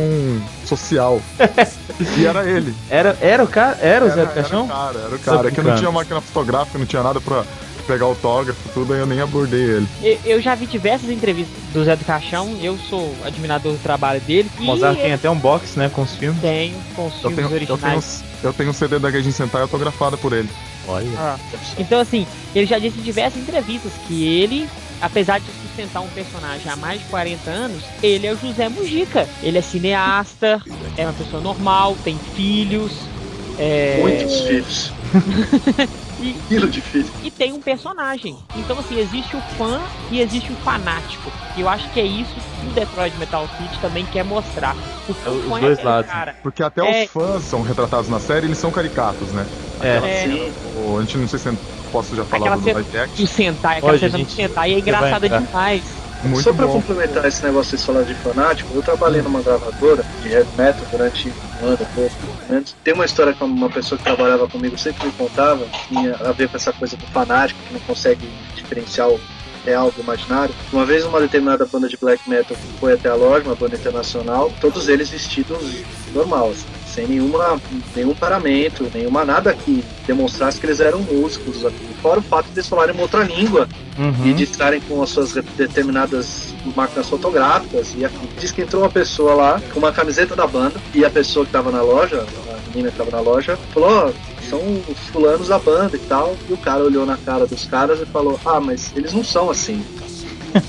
[0.63, 1.19] social.
[2.17, 2.75] e era ele.
[2.87, 3.77] Era, era o cara?
[3.81, 4.59] Era o Zé Era, do Caixão?
[4.59, 5.47] Era o cara, era o cara.
[5.47, 7.43] É que não tinha máquina fotográfica, não tinha nada pra
[7.83, 9.87] pegar autógrafo, tudo, aí eu nem abordei ele.
[10.01, 14.19] Eu, eu já vi diversas entrevistas do Zé do Caixão, eu sou admirador do trabalho
[14.21, 14.49] dele.
[14.59, 16.41] O Mozart tem até um box, né, com os filmes.
[16.41, 18.23] tenho com os Eu filmes tenho, eu, tenho, originais.
[18.43, 20.49] eu tenho um CD da Gaijin Sentai autografado por ele.
[20.87, 21.07] Olha.
[21.17, 21.37] Ah.
[21.77, 24.67] Então, assim, ele já disse em diversas entrevistas que ele,
[25.01, 29.27] apesar de sustentar um personagem há mais de 40 anos, ele é o José Mujica.
[29.41, 30.61] Ele é cineasta,
[30.97, 32.91] é uma pessoa normal, tem filhos.
[33.57, 33.97] É...
[34.01, 34.91] Muitos filhos.
[36.23, 37.11] E, Quilo de filhos.
[37.21, 38.37] e tem um personagem.
[38.55, 41.33] Então, assim, existe o fã e existe o fanático.
[41.55, 44.75] E eu acho que é isso que o Detroit Metal City também quer mostrar.
[45.05, 46.11] Porque É, o os fã dois aquele lados.
[46.11, 46.35] cara.
[46.41, 47.03] Porque até É.
[47.03, 49.45] os fãs são retratados na série, eles são caricatos, né?
[49.81, 49.97] É.
[49.97, 50.51] É.
[50.79, 51.57] O- a gente não sei se eu
[51.91, 53.25] posso já falar Aquela do cena live action.
[53.25, 54.29] do Sentai, aquela cena do.
[54.29, 55.41] Sentai é engraçada entrar.
[55.41, 56.03] demais.
[56.23, 56.73] Muito Só pra bom.
[56.73, 61.33] complementar esse negócio vocês falaram de fanático, eu trabalhei numa gravadora de heavy metal durante
[61.61, 62.32] um ano e pouco.
[62.49, 66.31] Antes, tem uma história que uma pessoa que trabalhava comigo sempre me contava, tinha a
[66.31, 69.19] ver com essa coisa do fanático, que não consegue diferenciar o
[69.65, 70.53] real do imaginário.
[70.71, 74.51] Uma vez uma determinada banda de black metal foi até a loja, uma banda internacional,
[74.59, 75.57] todos eles vestidos
[76.13, 77.59] normal, assim, sem nenhuma,
[77.95, 81.65] nenhum paramento, nenhuma nada que demonstrasse que eles eram músicos.
[82.01, 84.25] Fora o fato de eles falarem uma outra língua Uhum.
[84.25, 87.93] e de estarem com as suas determinadas máquinas fotográficas.
[87.95, 91.09] E aqui diz que entrou uma pessoa lá com uma camiseta da banda e a
[91.09, 94.11] pessoa que estava na loja, a menina que estava na loja, falou: "Ó,
[94.49, 96.35] são os fulanos da banda e tal.
[96.49, 99.49] E o cara olhou na cara dos caras e falou: Ah, mas eles não são
[99.49, 99.83] assim.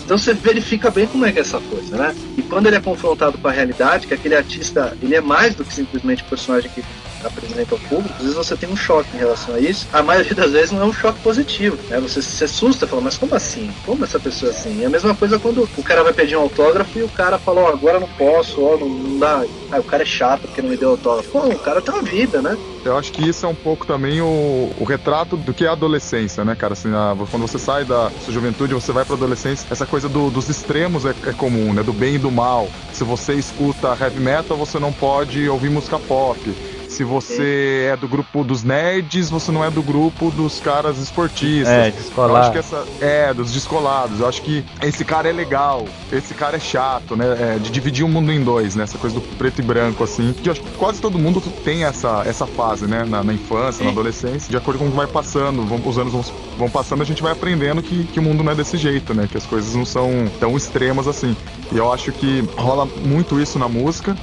[0.05, 2.15] Então você verifica bem como é que é essa coisa, né?
[2.37, 5.65] E quando ele é confrontado com a realidade, que aquele artista ele é mais do
[5.65, 6.85] que simplesmente personagem que
[7.27, 9.87] apresenta ao público, às vezes você tem um choque em relação a isso.
[9.93, 12.01] A maioria das vezes não é um choque positivo, né?
[12.01, 13.75] Você se assusta, fala, mas como assim?
[13.85, 14.81] Como essa pessoa é assim?
[14.81, 17.63] E a mesma coisa quando o cara vai pedir um autógrafo e o cara fala,
[17.63, 19.45] ó, agora não posso, ó, não, não dá.
[19.71, 21.31] Ah, o cara é chato porque não me deu autógrafo.
[21.33, 22.57] Pô, o cara tem uma vida, né?
[22.85, 25.73] Eu acho que isso é um pouco também o, o retrato do que é a
[25.73, 26.75] adolescência, né, cara?
[26.75, 30.31] Assim, a- quando você sai da sua juventude, você vai pra adolescência, essa coisa do-
[30.31, 31.83] dos extremos é, é comum, né?
[31.83, 32.69] Do bem e do mal.
[32.93, 36.55] Se você escuta heavy metal, você não pode ouvir música pop.
[36.95, 41.69] Se você é do grupo dos nerds, você não é do grupo dos caras esportistas.
[41.69, 41.89] É,
[42.35, 42.85] Eu acho que essa.
[43.01, 44.21] É, dos descolados.
[44.21, 47.57] Eu acho que esse cara é legal, esse cara é chato, né?
[47.57, 48.85] É, de dividir o mundo em dois, né?
[48.85, 50.33] Essa coisa do preto e branco, assim.
[50.33, 53.05] Que eu acho que quase todo mundo tem essa, essa fase, né?
[53.05, 54.49] Na, na infância, na adolescência.
[54.49, 56.25] De acordo com o que vai passando, vão, os anos vão,
[56.57, 59.27] vão passando, a gente vai aprendendo que, que o mundo não é desse jeito, né?
[59.29, 61.37] Que as coisas não são tão extremas assim.
[61.73, 64.17] E eu acho que rola muito isso na música.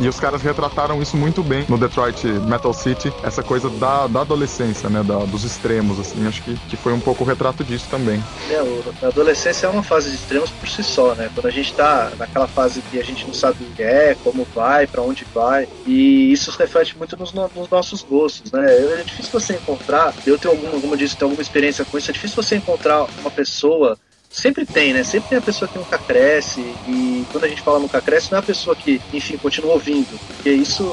[0.00, 4.20] E os caras retrataram isso muito bem no Detroit Metal City, essa coisa da, da
[4.20, 5.02] adolescência, né?
[5.02, 6.24] Da- dos extremos, assim.
[6.26, 8.22] Acho que, que foi um pouco o retrato disso também.
[8.48, 8.58] É,
[9.04, 11.28] a adolescência é uma fase de extremos por si só, né?
[11.34, 14.46] Quando a gente tá naquela fase que a gente não sabe o que é, como
[14.54, 18.64] vai, pra onde vai, e isso reflete muito nos, no- nos nossos gostos, né?
[19.00, 22.14] É difícil você encontrar, eu tenho alguma, eu disse, tenho alguma experiência com isso, é
[22.14, 23.98] difícil você encontrar uma pessoa
[24.30, 25.02] Sempre tem, né?
[25.02, 28.36] Sempre tem a pessoa que nunca cresce, e quando a gente fala nunca cresce, não
[28.38, 30.84] é a pessoa que, enfim, continua ouvindo, porque isso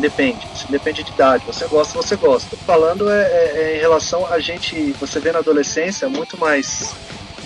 [0.00, 1.42] depende, isso depende de idade.
[1.46, 2.54] Você gosta, você gosta.
[2.66, 6.94] Falando é, é- é em relação a gente, você vê na adolescência muito mais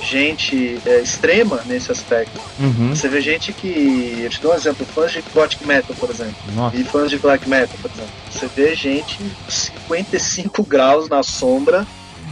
[0.03, 2.39] gente é, extrema nesse aspecto.
[2.61, 2.95] Uhum.
[2.95, 6.35] Você vê gente que, eu te dou um exemplo, fãs de gothic metal, por exemplo,
[6.55, 6.77] Nossa.
[6.77, 8.11] e fãs de black metal, por exemplo.
[8.31, 11.87] Você vê gente 55 graus na sombra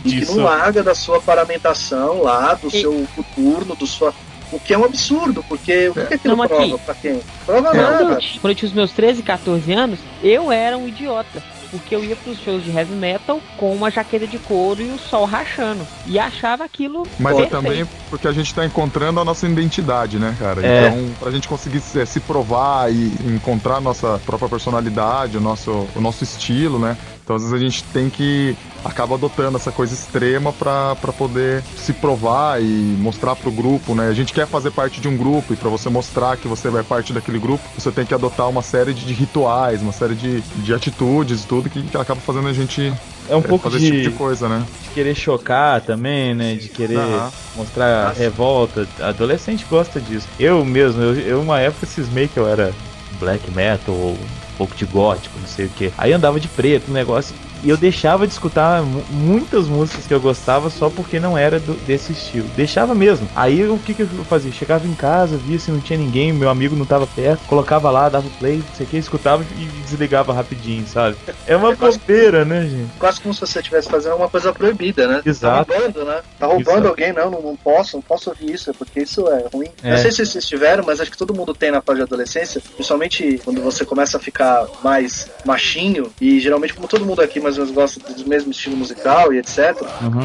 [0.05, 4.13] e que não larga da sua paramentação lá, do E- seu coturno, do sua.
[4.53, 6.95] O que é um absurdo, porque o que, que aquilo Não, mas prova aqui- pra
[6.95, 7.21] quem?
[7.45, 8.17] Prova Quando eu, nada.
[8.17, 11.43] ti- quando eu tinha os meus 13, 14 anos, eu era um idiota.
[11.71, 14.99] porque eu ia pros shows de heavy metal com uma jaqueta de couro e o
[14.99, 15.85] sol rachando.
[16.07, 17.05] E achava aquilo.
[17.19, 17.51] Mas é perfeito.
[17.65, 20.65] também porque a gente tá encontrando a nossa identidade, né, cara?
[20.65, 20.87] É.
[20.87, 25.89] Então, pra gente conseguir se, se provar e encontrar a nossa própria personalidade, o nosso,
[25.97, 26.97] o nosso estilo, né?
[27.25, 31.65] Então, às vezes a gente tem que acaba adotando essa coisa extrema pra pra poder
[31.75, 34.09] se provar e mostrar pro grupo, né?
[34.09, 36.83] A gente quer fazer parte de um grupo e pra você mostrar que você é
[36.83, 40.43] parte daquele grupo, você tem que adotar uma série de, de rituais, uma série de,
[40.43, 42.93] de atitudes e tudo que, que acaba fazendo a gente
[43.27, 44.67] É um é, pouco de, esse tipo de coisa, né?
[44.83, 46.55] de querer chocar também, né?
[46.57, 47.33] De querer Aham.
[47.57, 48.21] mostrar Nossa.
[48.21, 48.87] revolta.
[49.01, 50.29] Adolescente gosta disso.
[50.39, 52.75] Eu mesmo, eu, eu uma época cismei que eu era
[53.19, 54.19] black metal ou
[54.57, 55.93] pouco de gótico, não sei o que.
[55.99, 57.35] Aí andava de preto, um negócio.
[57.63, 61.59] E eu deixava de escutar mu- muitas músicas que eu gostava só porque não era
[61.59, 62.47] do- desse estilo.
[62.55, 63.27] Deixava mesmo.
[63.35, 64.53] Aí o que, que eu fazia?
[64.53, 68.11] Chegava em casa, via se não tinha ninguém, meu amigo não tava perto, colocava lá,
[68.11, 71.17] dava play, não sei o que, escutava e desligava rapidinho, sabe?
[71.47, 72.91] É uma É bobeira, né, gente?
[72.99, 75.23] Quase como se você estivesse fazendo uma coisa proibida, né?
[75.25, 75.71] Exato.
[75.73, 76.21] Tá roubando, né?
[76.39, 76.89] Tá roubando Exato.
[76.89, 79.69] alguém, não, não, não posso, não posso ouvir isso, porque isso é ruim.
[79.83, 79.91] É.
[79.93, 82.61] Não sei se vocês tiveram, mas acho que todo mundo tem na fase de adolescência,
[82.75, 84.44] principalmente quando você começa a ficar
[84.83, 88.77] mais machinho, e geralmente, como todo mundo aqui mais ou menos gosta do mesmo estilo
[88.77, 90.23] musical e etc., Uhum.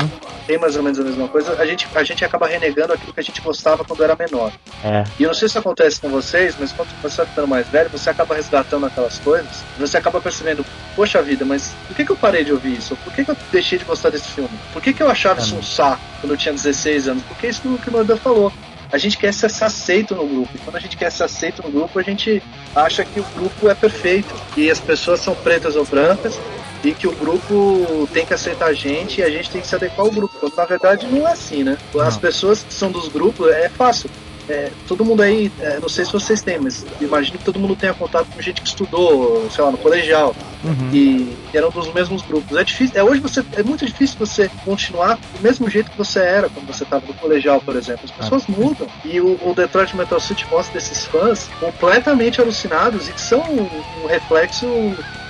[0.47, 3.19] tem mais ou menos a mesma coisa, a gente, a gente acaba renegando aquilo que
[3.19, 4.51] a gente gostava quando era menor.
[4.83, 5.03] É.
[5.19, 7.89] E eu não sei se acontece com vocês, mas quando você vai ficando mais velho,
[7.89, 12.15] você acaba resgatando aquelas coisas, você acaba percebendo, poxa vida, mas por que, que eu
[12.17, 12.95] parei de ouvir isso?
[13.03, 14.49] Por que, que eu deixei de gostar desse filme?
[14.73, 17.23] Por que, que eu achava isso um saco quando eu tinha 16 anos?
[17.27, 18.51] Porque é isso que o Nordan falou.
[18.91, 20.49] A gente quer ser aceito no grupo.
[20.55, 22.41] E quando a gente quer ser aceito no grupo, a gente
[22.75, 24.33] acha que o grupo é perfeito.
[24.53, 26.39] Que as pessoas são pretas ou brancas
[26.83, 29.75] e que o grupo tem que aceitar a gente e a gente tem que se
[29.75, 30.33] adequar ao grupo.
[30.39, 31.77] Quando na verdade não é assim, né?
[32.01, 34.09] As pessoas que são dos grupos, é fácil.
[34.49, 37.75] É, todo mundo aí, é, não sei se vocês têm, mas imagino que todo mundo
[37.75, 40.89] tenha contato com gente que estudou, sei lá, no colegial Uhum.
[40.91, 42.57] e eram dos mesmos grupos.
[42.57, 46.19] É difícil, é hoje você é muito difícil você continuar do mesmo jeito que você
[46.19, 48.01] era quando você estava no colegial, por exemplo.
[48.05, 48.87] As pessoas mudam.
[49.05, 54.03] E o, o Detroit Metal City mostra esses fãs completamente alucinados e que são um,
[54.03, 54.65] um reflexo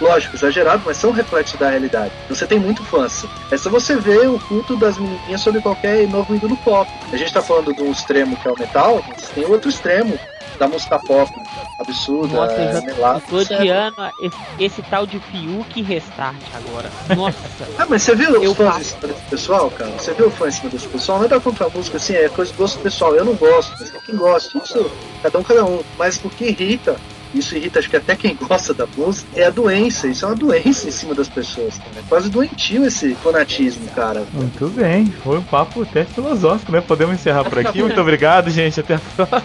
[0.01, 2.11] lógico, exagerado, mas são um reflexo da realidade.
[2.29, 3.25] Você tem muito fãs.
[3.51, 6.89] É só você ver o culto das menininhas sobre qualquer novo ídolo pop.
[7.11, 10.17] A gente tá falando de um extremo que é o metal, mas tem outro extremo
[10.57, 11.31] da música pop
[11.79, 16.91] absurda, Nossa, odiando esse, esse tal de Fiuk Restart agora.
[17.15, 17.39] Nossa.
[17.77, 19.91] Ah, mas você viu Eu os fãs em cima desse pessoal, cara?
[19.91, 21.19] Você viu o fã em cima desse pessoal?
[21.19, 23.15] Não é da contra a música, assim, é coisa de gosto pessoal.
[23.15, 24.57] Eu não gosto, mas tem quem gosta.
[24.57, 24.91] Isso,
[25.23, 25.81] cada um, cada um.
[25.97, 26.97] Mas o que irrita,
[27.33, 30.07] isso irrita acho que até quem gosta da música, é a doença.
[30.07, 31.91] Isso é uma doença em cima das pessoas, cara.
[31.97, 34.25] É quase doentio esse fanatismo, cara.
[34.33, 36.81] Muito bem, foi um papo até filosófico, né?
[36.81, 37.81] Podemos encerrar por aqui.
[37.81, 38.79] Muito obrigado, gente.
[38.79, 39.43] Até a próxima.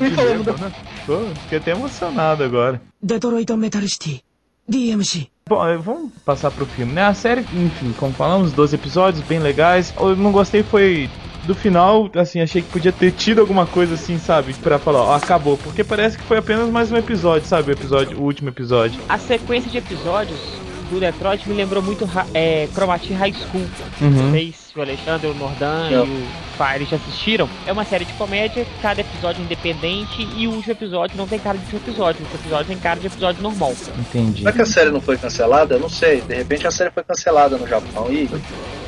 [0.00, 0.72] Me falando,
[1.06, 2.80] Pô, fiquei até emocionado agora.
[3.02, 4.22] Detroit Metal City.
[4.68, 5.26] DMC.
[5.48, 7.02] Bom, eh, vamos passar pro filme, né?
[7.02, 9.92] A série, enfim, como falamos, 12 episódios bem legais.
[9.98, 11.10] Eu não gostei foi
[11.44, 14.54] do final, assim, achei que podia ter tido alguma coisa assim, sabe?
[14.54, 15.56] Pra falar, ó, acabou.
[15.56, 17.70] Porque parece que foi apenas mais um episódio, sabe?
[17.70, 19.00] O episódio, o último episódio.
[19.08, 20.38] A sequência de episódios
[20.92, 23.66] do Detroit me lembrou muito é, Chromati High School.
[24.00, 24.52] Uhum.
[24.52, 26.06] Se o Alexandre, o Nordan Não.
[26.06, 26.26] e o
[26.56, 27.48] Fire já assistiram.
[27.66, 31.38] É uma série de comédia, cada episódio é independente e o último episódio não tem
[31.38, 32.20] cara de último episódio.
[32.20, 33.74] O último episódio tem cara de episódio normal.
[33.98, 34.40] Entendi.
[34.40, 35.74] Será que a série não foi cancelada?
[35.74, 36.20] Eu não sei.
[36.20, 38.10] De repente a série foi cancelada no Japão.
[38.10, 38.28] E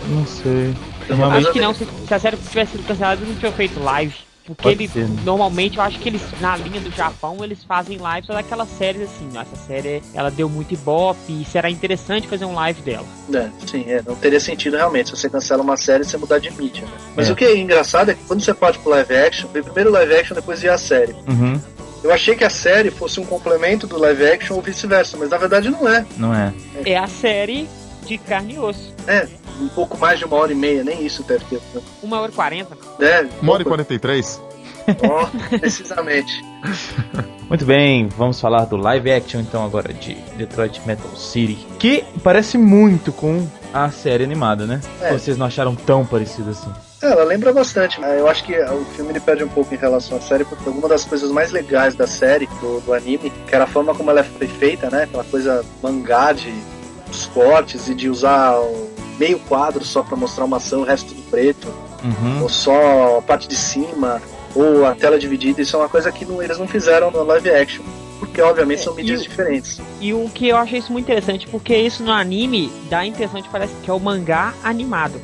[0.09, 0.75] Não sei.
[1.11, 3.81] Uma Acho que não, se, se a série tivesse sido cancelada, eles não tinham feito
[3.81, 4.15] live.
[4.47, 5.23] Porque Pode ele, ser, né?
[5.25, 9.01] normalmente, eu acho que eles, na linha do Japão, eles fazem live só daquelas séries
[9.01, 9.27] assim.
[9.39, 13.07] Essa série, ela deu muito ibope e será interessante fazer um live dela.
[13.33, 16.51] É, sim, é, não teria sentido realmente se você cancela uma série você mudar de
[16.51, 16.93] mídia, né?
[17.17, 17.33] Mas É.
[17.33, 19.93] o que é engraçado é que quando você parte pro live action, vem primeiro o
[19.95, 21.15] live action, depois vem a série.
[21.27, 21.59] Uhum.
[22.03, 25.39] Eu achei que a série fosse um complemento do live action ou vice-versa, mas na
[25.39, 26.05] verdade não é.
[26.19, 26.53] Não é.
[26.85, 27.67] É a série
[28.05, 28.93] de carne e osso.
[29.07, 29.27] É,
[29.61, 31.61] um pouco mais de uma hora e meia, nem isso deve ter.
[32.03, 32.77] Uma hora e quarenta.
[32.99, 33.31] Deve.
[33.43, 34.41] Uma hora e pouco- 43?
[35.09, 35.27] Ó,
[35.59, 36.43] precisamente.
[37.49, 42.57] Muito bem, vamos falar do live action então agora de Detroit Metal City, que parece
[42.57, 44.81] muito com a série animada, né?
[45.03, 45.13] É.
[45.13, 46.71] Vocês não acharam tão parecido assim?
[47.03, 48.01] É, ela lembra bastante.
[48.01, 48.19] né?
[48.19, 50.89] Eu acho que o filme ele perde um pouco em relação à série, porque alguma
[50.89, 54.25] das coisas mais legais da série, do, do anime, que era a forma como ela
[54.25, 55.03] foi feita, né?
[55.05, 56.53] Aquela coisa mangá de
[57.11, 61.09] os cortes e de usar o meio quadro só pra mostrar uma ação, o resto
[61.15, 61.69] tudo preto.
[62.05, 62.43] Uhum.
[62.43, 64.21] ou só a parte de cima,
[64.55, 67.49] ou a tela dividida, isso é uma coisa que não- eles não fizeram no live
[67.49, 67.83] action.
[68.19, 69.81] Porque, obviamente, são É, mídias e diferentes.
[70.01, 73.37] E o que eu achei isso muito interessante, porque isso no anime dá a impressão
[73.41, 75.19] de que parece que é o mangá animado.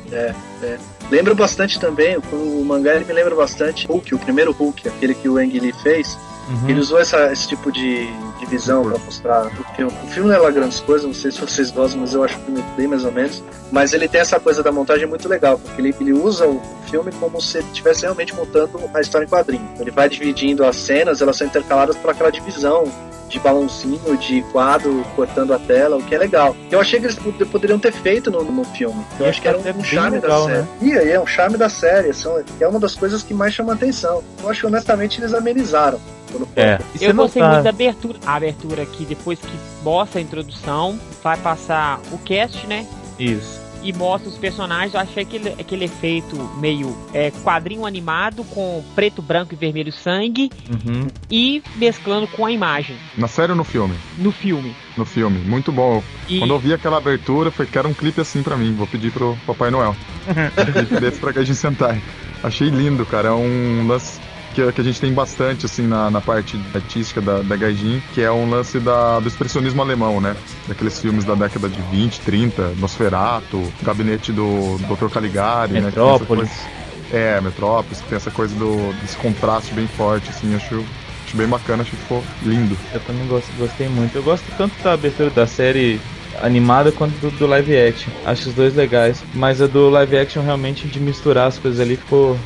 [1.09, 5.13] Lembra bastante também, o, o mangá ele me lembra bastante Hulk, o primeiro Hulk, aquele
[5.13, 6.17] que o Ang Lee fez.
[6.51, 6.69] Uhum.
[6.69, 8.07] Ele usou essa, esse tipo de,
[8.39, 9.93] de visão pra mostrar o filme.
[10.03, 12.37] O filme não é lá grandes coisas, não sei se vocês gostam, mas eu acho
[12.37, 13.43] o filme bem mais ou menos.
[13.71, 17.11] Mas ele tem essa coisa da montagem muito legal, porque ele, ele usa o filme
[17.19, 19.67] como se ele estivesse realmente contando a história em quadrinho.
[19.79, 22.91] Ele vai dividindo as cenas, elas são intercaladas por aquela divisão
[23.29, 26.53] de balãozinho, de quadro cortando a tela, o que é legal.
[26.69, 29.05] Eu achei que eles pod- poderiam ter feito no, no filme.
[29.17, 30.59] Eu E acho que era até um, bem charme legal, da série.
[30.63, 30.67] né?
[30.81, 33.71] E aí é um charme da série, são, é uma das coisas que mais chama
[33.71, 34.21] atenção.
[34.43, 35.97] Eu acho que honestamente eles amenizaram.
[36.39, 36.47] Foi.
[36.55, 36.77] É.
[36.95, 38.19] Você Eu não gostei tá- muito da abertura.
[38.25, 42.85] A abertura aqui, depois que mostra a introdução, vai passar o cast, né?
[43.19, 43.59] Isso.
[43.83, 44.93] E mostra os personagens.
[44.93, 50.51] Eu achei aquele, aquele efeito meio é, quadrinho animado com preto, branco e vermelho sangue
[50.69, 51.07] Uhum.
[51.31, 53.95] e mesclando com a imagem Na série ou no filme?
[54.19, 54.75] no filme.
[54.95, 55.39] No filme.
[55.39, 56.03] Muito bom.
[56.29, 58.75] E Quando eu vi aquela abertura, falei, quero um clipe assim pra mim.
[58.75, 59.95] Vou pedir pro Papai Noel.
[60.27, 61.99] um clipe desse pra Gaijin Sentai.
[62.43, 63.29] Achei lindo, cara.
[63.29, 64.19] É um lance
[64.53, 68.21] que, que a gente tem bastante, assim, na, na parte artística da, da Gaijin, que
[68.21, 70.35] é um lance da, do expressionismo alemão, né?
[70.67, 75.09] Daqueles filmes da década de 20, 30, Nosferatu, Gabinete do Dr.
[75.11, 75.81] Caligari, né?
[75.81, 76.27] Metrópolis.
[76.49, 76.81] coisa-
[77.13, 80.83] É, Metrópolis, que tem essa coisa do, desse contraste bem forte, assim, acho,
[81.25, 82.77] acho bem bacana, acho que ficou lindo.
[82.93, 84.15] Eu também gosto, gostei muito.
[84.15, 85.99] Eu gosto tanto da abertura da série
[86.41, 88.11] animada quanto do, do live action.
[88.25, 89.21] Acho os dois legais.
[89.33, 92.37] Mas a do live action realmente de misturar as coisas ali ficou.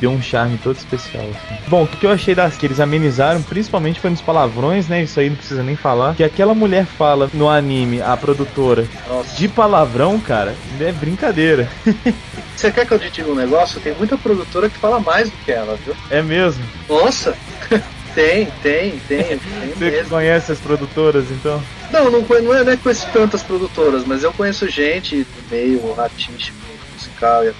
[0.00, 1.24] Deu um charme todo especial.
[1.24, 1.58] assim.
[1.68, 5.02] Bom, o que eu achei das que eles amenizaram, principalmente foi nos palavrões, né?
[5.02, 6.14] Isso aí não precisa nem falar.
[6.14, 9.36] Que aquela mulher fala no anime, a produtora, Nossa.
[9.36, 11.68] de palavrão, cara, é brincadeira.
[12.54, 13.80] Você quer que eu te diga um negócio?
[13.80, 15.94] Tem muita produtora que fala mais do que ela, viu?
[16.10, 16.64] É mesmo.
[16.88, 17.36] Nossa!
[18.14, 19.38] tem, tem, tem, tem
[19.76, 20.10] Você mesmo.
[20.10, 21.62] conhece as produtoras, então?
[21.92, 26.00] Não, não, não, é, não é conheço tantas produtoras, mas eu conheço gente do meio
[26.00, 26.56] artístico,
[26.94, 27.52] musical e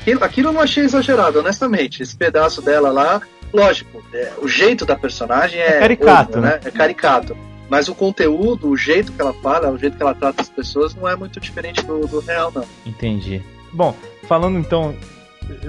[0.00, 2.02] aquilo, aquilo eu não achei exagerado, honestamente.
[2.02, 3.20] Esse pedaço dela lá,
[3.52, 6.60] lógico, é, o jeito da personagem é, É caricato, outro, né?
[6.64, 7.36] É caricato.
[7.68, 10.94] Mas o conteúdo, o jeito que ela fala, o jeito que ela trata as pessoas
[10.94, 12.64] não é muito diferente do, do real, não.
[12.84, 13.42] Entendi.
[13.72, 13.96] Bom,
[14.28, 14.94] falando então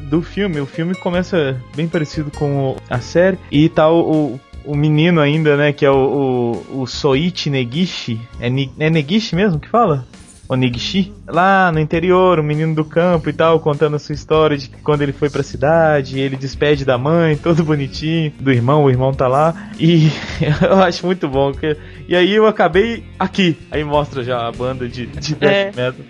[0.03, 4.75] do filme, o filme começa bem parecido com a série e tá o, o, o
[4.75, 8.19] menino ainda, né, que é o, o, o Soichi Negishi.
[8.39, 10.05] É, é Negishi mesmo que fala?
[10.47, 11.11] O Negishi?
[11.27, 14.81] Lá no interior, o menino do campo e tal, contando a sua história de que
[14.81, 19.13] quando ele foi pra cidade, ele despede da mãe, todo bonitinho, do irmão, o irmão
[19.13, 19.71] tá lá.
[19.79, 20.11] E
[20.61, 21.51] eu acho muito bom.
[21.51, 21.75] Que,
[22.07, 23.57] e aí eu acabei aqui.
[23.71, 25.65] Aí mostra já a banda de, de death É.
[25.75, 26.05] metal.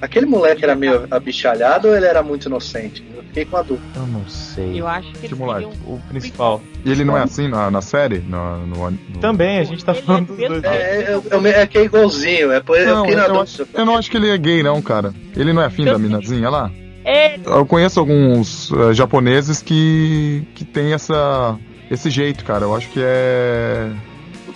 [0.00, 3.04] Aquele moleque era meio abichalhado ou ele era muito inocente?
[3.16, 3.86] Eu fiquei com a dúvida.
[3.94, 4.80] Eu não sei.
[4.80, 5.66] eu acho que eles moleque?
[5.68, 5.94] queriam...
[5.94, 6.62] O principal.
[6.84, 8.18] E ele não é assim na, na série?
[8.18, 10.64] No, no- no- Também, a gente tá Ele é falando dos bem- dois.
[10.64, 11.20] É, é,
[11.58, 13.42] é, é que é igualzinho, é, por- eu Não, fiquei na eu, dúvida.
[13.44, 15.12] acho, eu não acho que ele é gay, não, cara.
[15.36, 16.08] Ele não é afim da Também.
[16.10, 16.70] minazinha lá?
[17.04, 21.56] É, Eu conheço alguns eh, japoneses que, que tem essa,
[21.88, 22.64] esse jeito, cara.
[22.64, 23.88] Eu acho que é,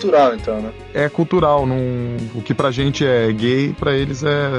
[0.01, 0.73] cultural, então, né?
[0.95, 1.67] é cultural.
[1.67, 1.77] Não,
[2.35, 4.51] o que pra gente é gay, pra eles é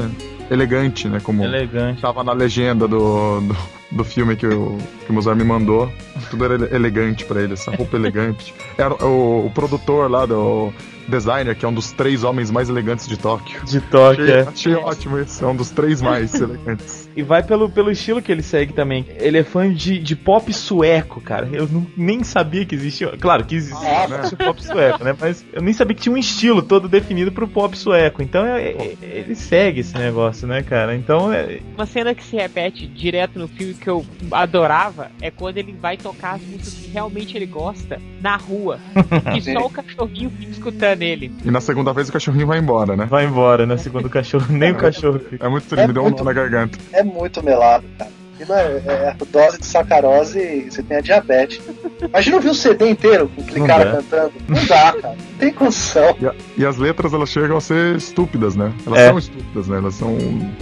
[0.49, 1.19] elegante, né?
[1.21, 2.01] Como Elegante.
[2.01, 3.57] tava na legenda do, do,
[3.91, 5.91] do filme que o, que o Mozart me mandou.
[6.29, 8.53] Tudo era ele- elegante pra ele, essa roupa elegante.
[8.77, 10.71] Era o, o produtor lá do
[11.07, 13.59] designer, que é um dos três homens mais elegantes de Tóquio.
[13.65, 14.41] De toque, Achei, é.
[14.47, 17.09] achei ótimo esse, é um dos três mais elegantes.
[17.13, 19.05] E vai pelo, pelo estilo que ele segue também.
[19.19, 21.49] Ele é fã de, de pop sueco, cara.
[21.51, 23.17] Eu não, nem sabia que existia.
[23.19, 25.13] Claro que existia Ah, né, o pop sueco, né?
[25.19, 28.21] Mas eu nem sabia que tinha um estilo todo definido pro pop sueco.
[28.21, 30.95] Então é- é- ele segue esse negócio, né, cara?
[30.95, 31.59] Então é.
[31.75, 35.97] uma cena que se repete direto no filme que eu adorava é quando ele vai
[35.97, 38.79] tocar as músicas que realmente ele gosta na rua.
[39.35, 41.31] E só o cachorrinho fica escutando ele.
[41.43, 43.05] E na segunda vez o cachorrinho vai embora, né?
[43.05, 43.77] Vai embora, né?
[43.77, 45.45] Segundo o cachorro, nem o cachorro fica.
[45.45, 46.77] É muito triste, me deu um muito- nó na garganta.
[46.93, 48.20] É muito melado, cara.
[48.41, 51.61] Aquilo é, é dose de sacarose e você tem a diabetes.
[52.01, 53.91] Imagina ouvir um CD inteiro com aquele Não cara dá.
[53.97, 54.33] cantando.
[54.47, 55.07] Não dá, cara.
[55.09, 56.15] Não tem condição.
[56.19, 58.73] E, a- e as letras elas chegam a ser estúpidas, né?
[58.87, 59.07] Elas É.
[59.09, 59.77] são estúpidas, né?
[59.77, 60.17] Elas são.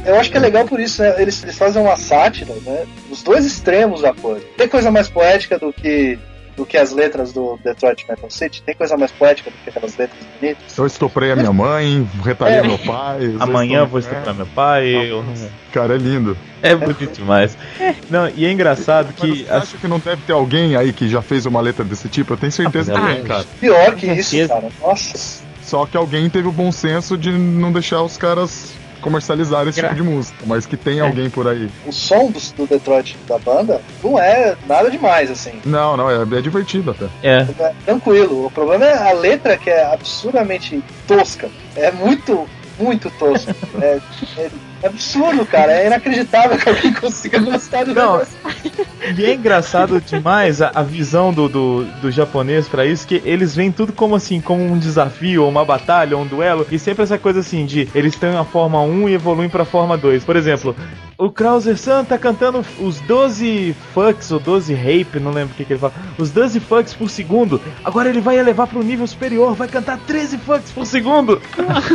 [0.05, 1.21] Eu acho que é legal por isso, né?
[1.21, 2.85] Eles, eles fazem uma sátira, né?
[3.09, 4.45] Os dois extremos da coisa.
[4.57, 6.19] Tem coisa mais poética do que
[6.59, 8.61] do que as letras do Detroit Metal City?
[8.61, 10.77] Tem coisa mais poética do que aquelas letras bonitas?
[10.77, 12.61] Eu estoprei a minha mãe, retalhei É.
[12.67, 13.33] meu pai.
[13.39, 14.89] Amanhã eu vou estuprar meu pai.
[15.09, 15.23] Eu...
[15.71, 16.37] Cara, é lindo.
[16.61, 17.57] É bonito demais.
[18.09, 19.45] Não, e é engraçado que.
[19.45, 22.33] você acha que não deve ter alguém aí que já fez uma letra desse tipo?
[22.33, 23.45] Eu tenho certeza que Ah, tem, cara.
[23.61, 24.67] Pior que isso, cara.
[24.81, 25.41] Nossa.
[25.63, 29.89] Só que alguém teve o bom senso de não deixar os caras comercializarem esse Gra-
[29.89, 30.37] tipo de música.
[30.45, 31.69] Mas que tem alguém por aí.
[31.85, 35.59] O som do, do Detroit da banda não é nada demais, assim.
[35.65, 37.05] Não, não, é, é divertido até.
[37.23, 37.45] É.
[37.59, 38.45] É tranquilo.
[38.45, 41.49] O problema é a letra que é absurdamente tosca.
[41.75, 42.47] É muito
[42.77, 43.53] muito tosco.
[43.81, 43.99] É,
[44.81, 45.73] é, absurdo, cara.
[45.73, 48.37] É inacreditável que alguém consiga gostar do Não, negócio.
[49.17, 53.55] E é engraçado demais a, a visão do, do, do japonês pra isso, que eles
[53.55, 57.03] veem tudo como assim, como um desafio, ou uma batalha, ou um duelo, e sempre
[57.03, 60.23] essa coisa assim de eles têm a forma 1 e evoluem pra forma 2.
[60.23, 60.75] Por exemplo,
[61.19, 65.73] o Krauser-san tá cantando os 12 fucks ou 12 rape, não lembro o que, que
[65.73, 67.61] ele fala, os 12 fucks por segundo.
[67.83, 71.41] Agora ele vai elevar pro nível superior, vai cantar 13 fucks por segundo.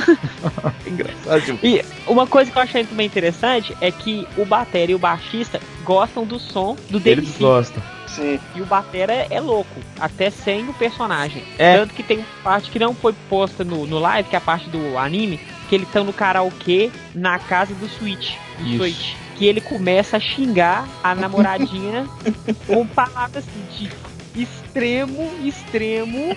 [0.87, 1.59] engraçado.
[1.63, 5.59] E uma coisa que eu achei também interessante é que o batera e o baixista
[5.85, 7.39] gostam do som do Eles DMC.
[7.39, 7.83] gostam.
[8.07, 8.39] Sim.
[8.55, 11.43] E o batera é louco, até sem o personagem.
[11.59, 11.79] É.
[11.79, 14.43] Tanto que tem uma parte que não foi posta no, no live, que é a
[14.43, 18.35] parte do anime, que ele tá no karaokê na casa do Switch.
[18.61, 18.79] Isso.
[18.79, 19.15] Switch.
[19.37, 22.07] Que ele começa a xingar a namoradinha
[22.67, 23.89] com palavras assim,
[24.35, 26.37] de extremo, extremo,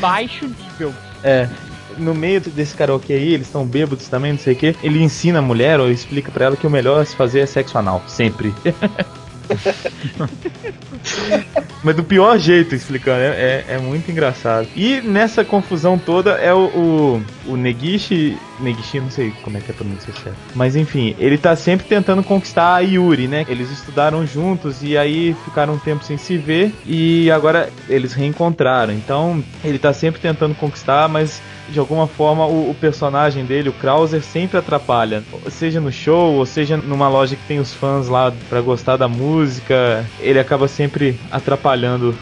[0.00, 0.94] baixo nível.
[1.22, 1.48] É.
[1.98, 4.74] No meio desse karaokê aí, eles estão bêbados também, não sei o que.
[4.82, 7.46] Ele ensina a mulher ou explica pra ela que o melhor a se fazer é
[7.46, 8.02] sexo anal.
[8.06, 8.54] Sempre.
[11.82, 14.68] Mas do pior jeito explicando, é, é, é muito engraçado.
[14.76, 17.22] E nessa confusão toda é o, o,
[17.52, 18.38] o Negishi.
[18.60, 20.38] Negishi, não sei como é que é a pronúncia certa.
[20.54, 23.44] Mas enfim, ele tá sempre tentando conquistar a Yuri, né?
[23.48, 28.92] Eles estudaram juntos e aí ficaram um tempo sem se ver e agora eles reencontraram.
[28.92, 33.72] Então ele tá sempre tentando conquistar, mas de alguma forma o, o personagem dele, o
[33.72, 35.24] Krauser, sempre atrapalha.
[35.48, 39.08] Seja no show, ou seja numa loja que tem os fãs lá pra gostar da
[39.08, 42.14] música, ele acaba sempre atrapalhando.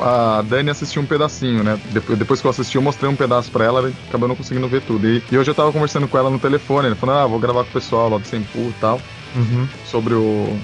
[0.00, 1.78] A Dani assistiu um pedacinho, né?
[2.18, 4.82] Depois, que eu assisti, eu mostrei um pedaço pra ela, ela acabou não conseguindo ver
[4.82, 5.06] tudo.
[5.08, 7.62] E, e hoje eu tava conversando com ela no telefone, ela falando, ah, vou gravar
[7.62, 9.00] com o pessoal lá do Sempu e tal,
[9.34, 9.66] Uhum.
[9.86, 10.58] sobre o.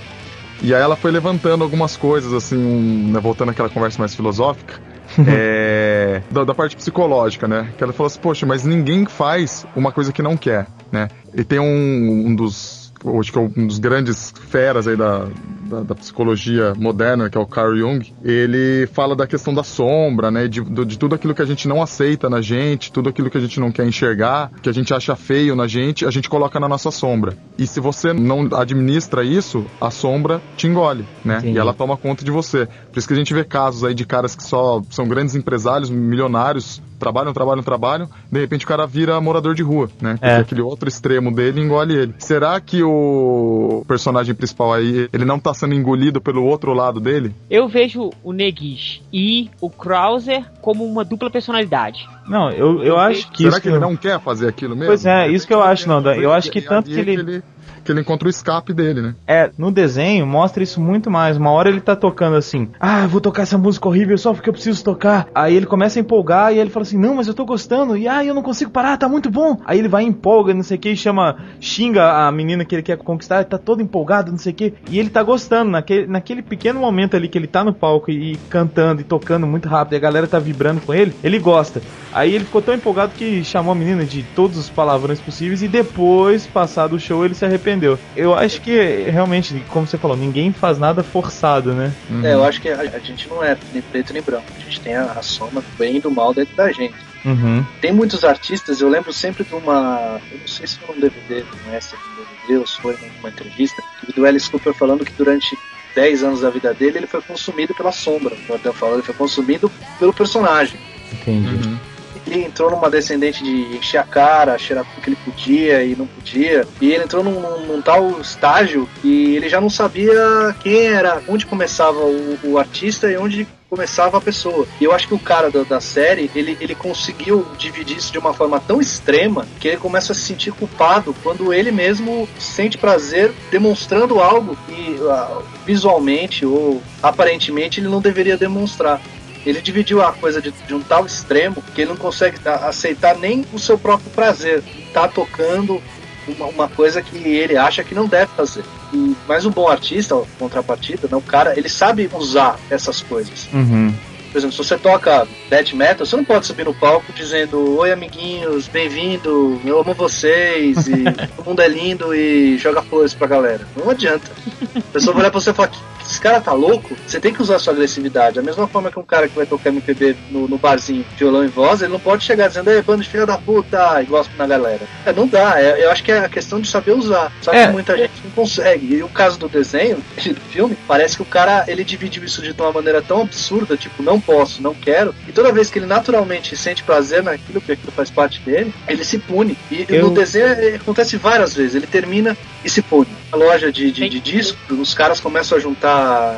[0.63, 4.81] E aí ela foi levantando algumas coisas, assim, um, né, voltando àquela conversa mais filosófica.
[5.27, 7.73] é, da, da parte psicológica, né?
[7.77, 11.09] Que ela falou assim, poxa, mas ninguém faz uma coisa que não quer, né?
[11.35, 12.82] E tem um, um dos.
[13.19, 15.27] Acho que é um dos grandes feras aí da,
[15.73, 20.31] da, da psicologia moderna, que é o Carl Jung, ele fala da questão da sombra,
[20.31, 20.47] né?
[20.47, 23.41] De, de tudo aquilo que a gente não aceita na gente, tudo aquilo que a
[23.41, 26.69] gente não quer enxergar, que a gente acha feio na gente, a gente coloca na
[26.69, 27.37] nossa sombra.
[27.59, 31.39] E se você não administra isso, a sombra te engole, né?
[31.39, 31.57] Entendi.
[31.57, 32.67] E ela toma conta de você.
[32.67, 35.91] Por isso que a gente vê casos aí de caras que só são grandes empresários,
[35.91, 40.13] milionários, trabalham, trabalham, trabalham, de repente o cara vira morador de rua, né?
[40.13, 40.37] Porque É.
[40.37, 42.15] aquele outro extremo dele engole ele.
[42.19, 47.35] Será que o personagem principal aí, ele não tá sendo engolido pelo outro lado dele?
[47.51, 52.09] Eu vejo o Negish e o Krauser como uma dupla personalidade.
[52.29, 53.61] Não, eu, eu acho que Será isso.
[53.63, 54.87] que ele não quer fazer aquilo mesmo?
[54.87, 56.15] Pois é, isso que eu acho, Nanda.
[56.17, 57.43] Eu acho que tanto ali que é ele-
[57.85, 59.15] que ele encontra o escape dele, né?
[59.27, 61.37] É, no desenho mostra isso muito mais.
[61.37, 64.53] Uma hora ele tá tocando assim, ah, vou tocar essa música horrível só porque eu
[64.53, 65.29] preciso tocar.
[65.35, 68.09] Aí ele começa a empolgar e ele fala assim, não, mas eu tô gostando, e
[68.09, 69.61] ah, eu não consigo parar, tá muito bom.
[69.65, 72.83] Aí ele vai empolga, não sei o que, e chama, xinga a menina que ele
[72.83, 74.75] quer conquistar, tá todo empolgado, não sei o que.
[74.91, 78.33] E ele tá gostando, naquele, naquele pequeno momento ali que ele tá no palco e,
[78.33, 81.83] e cantando e tocando muito rápido, e a galera tá vibrando com ele, ele gosta.
[82.13, 85.69] Aí ele ficou tão empolgado que chamou a menina de todos os palavrões possíveis e
[85.69, 87.72] depois, passado o show, ele se arrependeu.
[88.17, 88.77] Eu acho que
[89.11, 91.93] realmente, como você falou, ninguém faz nada forçado, né?
[92.25, 94.47] É, eu acho que a, a gente não é nem preto nem branco.
[94.57, 96.95] A gente tem a, a soma do bem e do mal dentro da gente.
[97.25, 97.65] Uhum.
[97.81, 100.21] Tem muitos artistas, eu lembro sempre de uma.
[100.31, 102.81] Eu não sei se foi um DVD, não é se foi um DVD ou se
[102.81, 103.83] foi numa entrevista,
[104.15, 105.57] do Alice Cooper falando que durante
[105.95, 108.37] 10 anos da vida dele ele foi consumido pela sombra.
[108.49, 110.79] O Adão falou, ele foi consumido pelo personagem.
[111.13, 111.69] Entendi.
[111.69, 111.79] Uhum.
[112.27, 116.07] Ele entrou numa descendente de encher a cara, cheirar tudo que ele podia e não
[116.07, 116.67] podia.
[116.81, 121.47] E ele entrou num, num- tal estágio que ele já não sabia quem era, onde
[121.47, 124.67] começava o, o artista e onde começava a pessoa.
[124.79, 128.19] E eu acho que o cara da, da série, ele, ele conseguiu dividir isso de
[128.19, 132.77] uma forma tão extrema que ele começa a se sentir culpado quando ele mesmo sente
[132.77, 139.01] prazer demonstrando algo que ah, visualmente ou aparentemente ele não deveria demonstrar.
[139.45, 143.45] Ele dividiu a coisa de, de um tal extremo que ele não consegue aceitar nem
[143.53, 144.63] o seu próprio prazer.
[144.93, 145.83] Tá tocando
[146.29, 148.65] uma, uma coisa que ele acha que não deve fazer.
[148.93, 153.49] E, mas o bom artista, contrapartida, né, o cara, ele sabe usar essas coisas.
[153.53, 153.93] Uhum.
[154.33, 157.93] Por exemplo, se você toca death metal, você não pode subir no palco dizendo Oi
[157.93, 161.05] amiguinhos, bem-vindo, eu amo vocês, e
[161.37, 163.61] todo mundo é lindo e joga flores pra galera.
[163.77, 164.31] Não adianta.
[164.75, 167.33] A pessoa vai olhar pra você e falar que esse cara tá louco, você tem
[167.33, 168.37] que usar sua agressividade.
[168.37, 171.49] Da mesma forma que um cara que vai tocar MPB no, no barzinho, violão e
[171.49, 174.47] voz, ele não pode chegar dizendo, ei, bando de filha da puta, e gosta na
[174.47, 174.81] galera.
[175.07, 177.31] É, não dá, é- eu acho que é a questão de saber usar.
[177.43, 177.69] Só que É.
[177.71, 178.95] muita gente não consegue.
[178.97, 182.51] E o caso do desenho, do filme, parece que o cara, ele dividiu isso de
[182.61, 185.15] uma maneira tão absurda, tipo, não posso, não quero.
[185.29, 189.05] E toda vez que ele naturalmente sente prazer naquilo, porque aquilo faz parte dele, ele
[189.05, 189.57] se pune.
[189.71, 191.75] E Eu- no desenho acontece várias vezes.
[191.75, 193.09] Ele termina e se pune.
[193.31, 196.37] Na loja de, de, de disco, os caras começam a juntar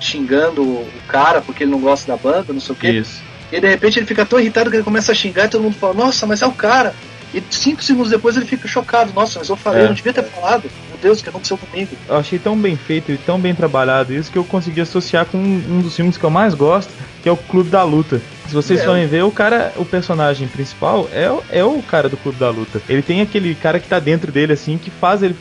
[0.00, 2.90] xingando o cara porque ele não gosta da banda, não sei o quê.
[2.90, 3.20] Isso.
[3.52, 5.76] E de repente ele fica tão irritado que ele começa a xingar e todo mundo
[5.76, 6.94] fala, nossa, mas é o cara.
[7.34, 9.84] E cinco segundos depois ele fica chocado, nossa, mas eu falei, É.
[9.84, 10.64] eu não devia ter falado.
[11.00, 11.90] Deus, que aconteceu comigo?
[12.08, 15.38] Eu achei tão bem feito e tão bem trabalhado isso que eu consegui associar com
[15.38, 16.92] um dos filmes que eu mais gosto,
[17.22, 18.20] que é o Clube da Luta.
[18.46, 18.84] Se vocês É.
[18.84, 22.50] forem ver, o cara, o personagem principal é, o- é o cara do Clube da
[22.50, 22.82] Luta.
[22.88, 25.36] Ele tem aquele cara que tá dentro dele, assim, que faz ele,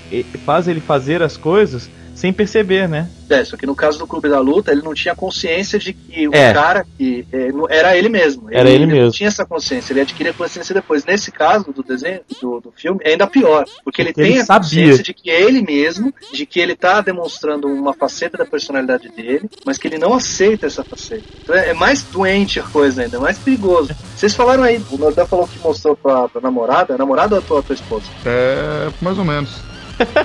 [0.45, 1.89] faz ele fazer as coisas
[2.19, 3.07] sem perceber, né?
[3.29, 6.27] É, só que no caso do Clube da Luta, ele não tinha consciência de que
[6.27, 6.51] o É.
[6.51, 8.47] cara que é, não- era ele mesmo.
[8.51, 9.11] Era ele Não mesmo.
[9.11, 11.05] tinha essa consciência, ele adquiria consciência depois.
[11.05, 13.65] Nesse caso do desenho, do, do filme, é ainda pior.
[13.83, 14.61] Porque ele Porque ele tem a sabia.
[14.69, 19.07] consciência de que é ele mesmo, de que ele tá demonstrando uma faceta da personalidade
[19.09, 21.23] dele, mas que ele não aceita essa faceta.
[21.43, 23.95] Então é é mais doente a coisa ainda, é mais perigoso.
[24.15, 27.43] Vocês falaram aí, o Nordão falou que mostrou pra, pra namorada, a namorada ou a
[27.43, 28.05] tua, tua esposa?
[28.25, 29.51] É, mais ou menos.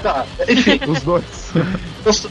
[0.02, 1.24] Tá, enfim, Os dois.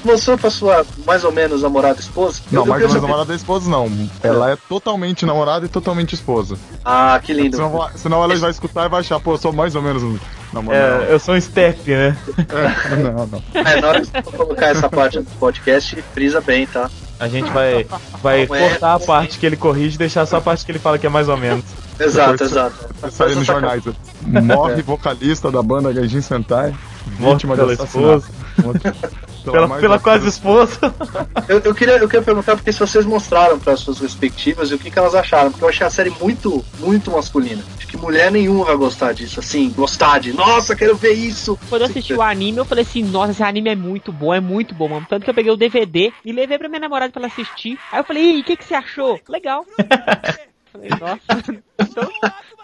[0.05, 2.41] mostrou- pra sua mais ou menos namorada esposa?
[2.51, 3.91] Não, não é saber- namorada da esposa, não.
[4.21, 6.57] Ela é totalmente namorada e totalmente esposa.
[6.85, 7.55] Ah, que lindo.
[7.57, 10.17] Senão, senão ela vai escutar e vai achar, pô, eu sou mais ou menos um
[10.53, 11.03] namorado.
[11.03, 12.15] É, eu sou um step, né?
[12.37, 13.43] É, não, não.
[13.53, 16.89] É, na hora que você colocar essa parte do podcast, frisa bem, tá?
[17.19, 17.85] A gente vai,
[18.21, 18.69] vai Não é.
[18.69, 21.05] cortar a parte que ele corrige e deixar só a parte que ele fala que
[21.05, 21.63] é mais ou menos.
[21.99, 23.11] Exato, exato.
[23.11, 23.83] Sair nos jornais.
[24.21, 26.73] Morre vocalista da banda Gaijin Sentai.
[27.17, 28.25] Vítima de assassinato.
[28.57, 29.23] esposa.
[29.43, 30.79] Pela Pela, quase esposa.
[31.49, 34.79] Eu, eu queria, eu queria perguntar porque se vocês mostraram para suas respectivas e o
[34.79, 37.61] que, que elas acharam, porque eu achei a série muito, muito masculina.
[37.77, 41.59] Acho que mulher nenhuma vai gostar disso, assim, gostar de, nossa, quero ver isso.
[41.67, 44.39] Quando eu assisti o anime, eu falei assim, nossa, esse anime é muito bom, é
[44.39, 45.05] muito bom, mano.
[45.09, 47.77] Tanto que eu peguei o DVD e levei pra minha namorada pra ela assistir.
[47.91, 49.19] Aí eu falei, e o que, que você achou?
[49.27, 49.65] Legal.
[50.73, 51.63] Falei, nossa.
[51.79, 52.07] Então,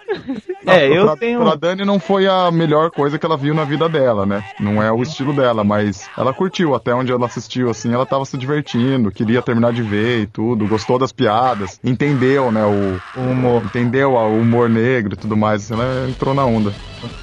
[0.66, 3.54] Não, É, eu pra, tenho- Pra Dani não foi a melhor coisa que ela viu
[3.54, 4.44] na vida dela, né?
[4.60, 8.26] Não é o estilo dela, mas ela curtiu até onde ela assistiu, assim, ela tava
[8.26, 13.22] se divertindo, queria terminar de ver e tudo, gostou das piadas, entendeu, né, o, o
[13.22, 16.74] humor, entendeu o humor negro e tudo mais, ela entrou na onda.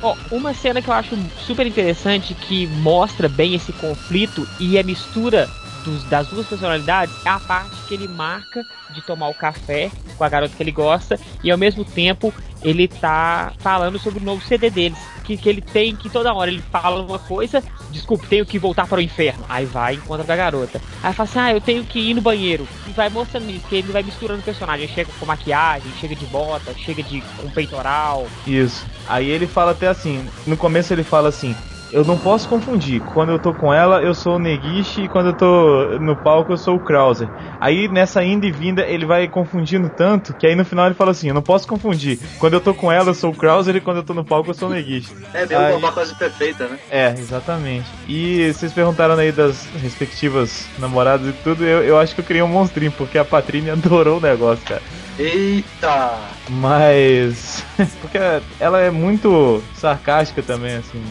[0.03, 4.83] Ó, uma cena que eu acho super interessante que mostra bem esse conflito e a
[4.83, 5.49] mistura
[5.87, 10.25] dos- das duas personalidades é a parte que ele marca de tomar o café com
[10.25, 12.33] a garota que ele gosta e ao mesmo tempo
[12.63, 14.99] ele tá falando sobre o novo CD deles.
[15.25, 18.87] Que, que ele tem que toda hora ele fala uma coisa, desculpe, tenho que voltar
[18.87, 19.45] para o inferno.
[19.49, 20.81] Aí vai e encontra a garota.
[21.03, 22.67] Aí fala assim, ah, eu tenho que ir no banheiro.
[22.87, 24.87] E vai mostrando isso, que ele vai misturando o personagem.
[24.89, 28.27] Chega com maquiagem, chega de bota, chega de com peitoral.
[28.47, 28.85] Isso.
[29.09, 31.57] Aí ele fala até assim, no começo ele fala assim,
[31.93, 33.01] eu não posso confundir.
[33.03, 36.53] Quando eu tô com ela, eu sou o Negishi e quando eu tô no palco,
[36.53, 37.29] eu sou o Krauser.
[37.61, 41.11] Aí nessa ida e vinda, ele vai confundindo tanto que aí no final ele fala
[41.13, 42.19] assim: Eu não posso confundir.
[42.39, 44.51] Quando eu tô com ela, eu sou o Krauser e quando eu tô no palco,
[44.51, 45.13] eu sou o Negishi.
[45.33, 46.79] É meio Aí- uma coisa perfeita, né?
[46.91, 47.87] É, exatamente.
[48.09, 52.43] E vocês perguntaram aí das respectivas namoradas e tudo, eu, eu acho que eu criei
[52.43, 54.83] um monstrinho, porque a Patrícia adorou o negócio, cara.
[55.19, 56.19] Eita!
[56.49, 57.65] Mas.
[58.01, 58.19] Porque
[58.61, 61.03] ela é muito sarcástica também, assim.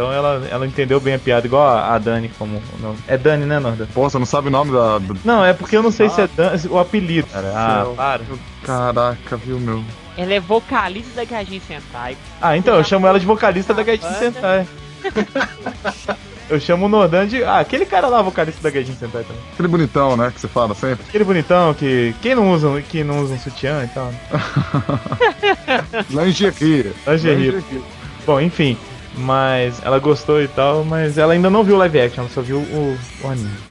[0.00, 2.62] Então ela, ela entendeu bem a piada, igual a, a Dani, como.
[2.80, 3.86] Não, é Dani, né, Norda?
[3.92, 4.96] Pô, você não sabe o nome da...
[4.96, 7.52] do- Não, é porque eu não sei se é Dani, o apelido, cara.
[7.54, 7.94] Ah, céu.
[7.94, 8.20] para.
[8.64, 9.84] Caraca, viu, meu?
[10.16, 12.16] Ela é vocalista da Gajin Sentai.
[12.40, 14.66] Ah, então, eu chamo ela de vocalista da Gaijin Sentai.
[16.48, 17.44] Eu chamo o Nordan de.
[17.44, 19.42] Ah, aquele cara lá, vocalista da Gaijin Sentai também.
[19.52, 21.04] Aquele bonitão, né, que você fala sempre.
[21.08, 22.14] Aquele bonitão que.
[22.22, 24.06] Quem não usa, que não usa um sutiã e tal.
[24.06, 24.18] né?
[26.10, 26.92] Lingerie.
[27.06, 27.62] Lingerie.
[28.26, 28.76] Bom, enfim.
[29.14, 32.40] Mas ela gostou e tal, mas ela ainda não viu o live action, ela só
[32.40, 33.70] viu o, o anime.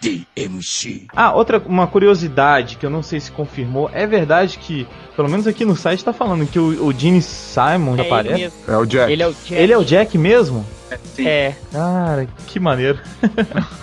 [0.00, 1.06] DMC.
[1.14, 5.46] Ah, outra uma curiosidade que eu não sei se confirmou, é verdade que, pelo menos
[5.46, 8.52] aqui no site tá falando que o, o Gene Simon É aparece.
[8.68, 9.12] É o Jack.
[9.12, 9.54] Ele é o Jack.
[9.54, 10.64] Ele é o Jack mesmo?
[11.14, 11.26] Sim.
[11.26, 11.56] É.
[11.72, 12.98] Cara, que maneiro.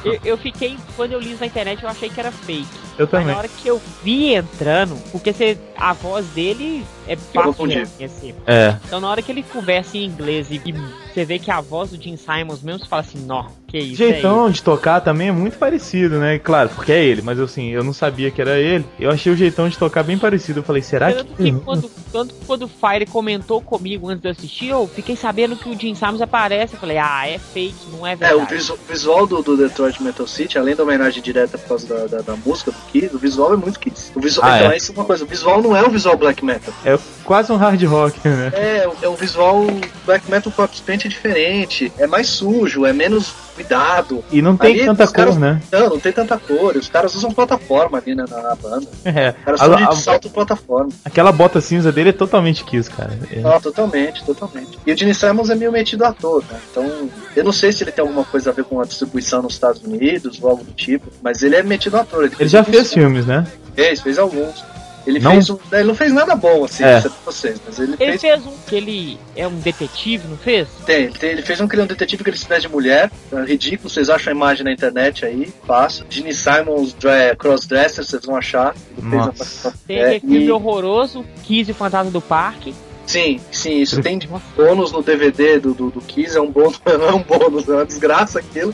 [0.04, 2.68] Eu, eu fiquei, quando eu li isso na internet, eu achei que era fake.
[2.98, 3.28] Eu Mas também.
[3.28, 7.76] na hora que eu vi entrando, porque você, a voz dele é fácil de confundi.
[7.80, 8.36] reconhecer.
[8.48, 8.78] É.
[8.86, 10.72] Então na hora que ele conversa em inglês e, e
[11.14, 13.48] você vê que a voz do Jim Simons mesmo, você fala assim, nó,
[13.82, 16.40] que O isso é jeitão de tocar também é muito parecido, né?
[16.40, 18.86] Claro, porque é ele, mas assim, eu não sabia que era ele.
[19.00, 20.60] Eu achei o jeitão de tocar bem parecido.
[20.60, 21.44] Eu falei, será Tanto que.
[21.44, 25.16] que quando, tanto que quando o Fire comentou comigo antes de eu assistir, eu fiquei
[25.16, 26.74] sabendo que o Jim Simons aparece.
[26.76, 28.42] Eu falei, ah, é fake, não é É, verdade.
[28.44, 32.08] o visu- visual do, do Detroit Metal City, além da homenagem direta por causa da,
[32.18, 34.12] da, da música do Kiss, o visual é muito Kiss.
[34.16, 34.78] O visual, Ah, então, é?
[34.78, 36.74] isso é uma coisa, o visual não é o visual black metal.
[36.86, 38.52] É quase um hard rock, né?
[38.54, 39.66] É, é um visual
[40.06, 44.24] black metal corpse paint é diferente, é mais sujo, é menos cuidado.
[44.32, 45.62] E não tem Ali, tanta cor, caras- né?
[45.72, 46.76] Não, não tem tanta cor.
[46.76, 48.86] Os caras usam plataforma ali né, na, na banda.
[49.06, 49.30] É.
[49.52, 50.90] Os caras A- a- salto plataforma.
[51.04, 53.18] aquela bota cinza dele é totalmente Kiss, cara.
[53.32, 53.40] É.
[53.40, 54.78] Não, totalmente, totalmente.
[54.86, 56.60] E o Gene Simons é meio metido à toa, né?
[56.72, 59.54] Então, eu não sei se ele tem alguma coisa a ver com a distribuição nos
[59.54, 62.26] Estados Unidos ou algo do tipo, mas ele é metido à toa.
[62.26, 63.46] Ele já alguns fez filmes, né?
[63.76, 64.64] Fez, fez alguns.
[65.06, 65.32] Ele Não?
[65.32, 65.58] fez um.
[65.72, 67.00] Ele não fez nada bom, assim, É.
[67.02, 68.22] pra vocês, mas ele, Ele fez.
[68.22, 70.68] fez um que ele é um detetive, não fez?
[70.86, 72.68] Tem, ele, tem- ele fez um que ele é um detetive que ele se veste
[72.68, 73.12] de mulher.
[73.32, 76.06] É ridículo, vocês acham a imagem na internet aí, fácil.
[76.10, 76.96] Gene Simons
[77.38, 78.76] Crossdresser, vocês vão achar.
[78.98, 79.68] Ele fez Nossa.
[79.70, 82.74] uma- Tem É, aquele filme e- horroroso, Kiss e o Fantasma do Parque.
[83.06, 84.28] Sim, sim, isso tem de
[84.58, 87.74] bônus no DVD do, do, do Kiss, é um bônus, não é um bônus, é
[87.74, 88.74] uma desgraça aquilo.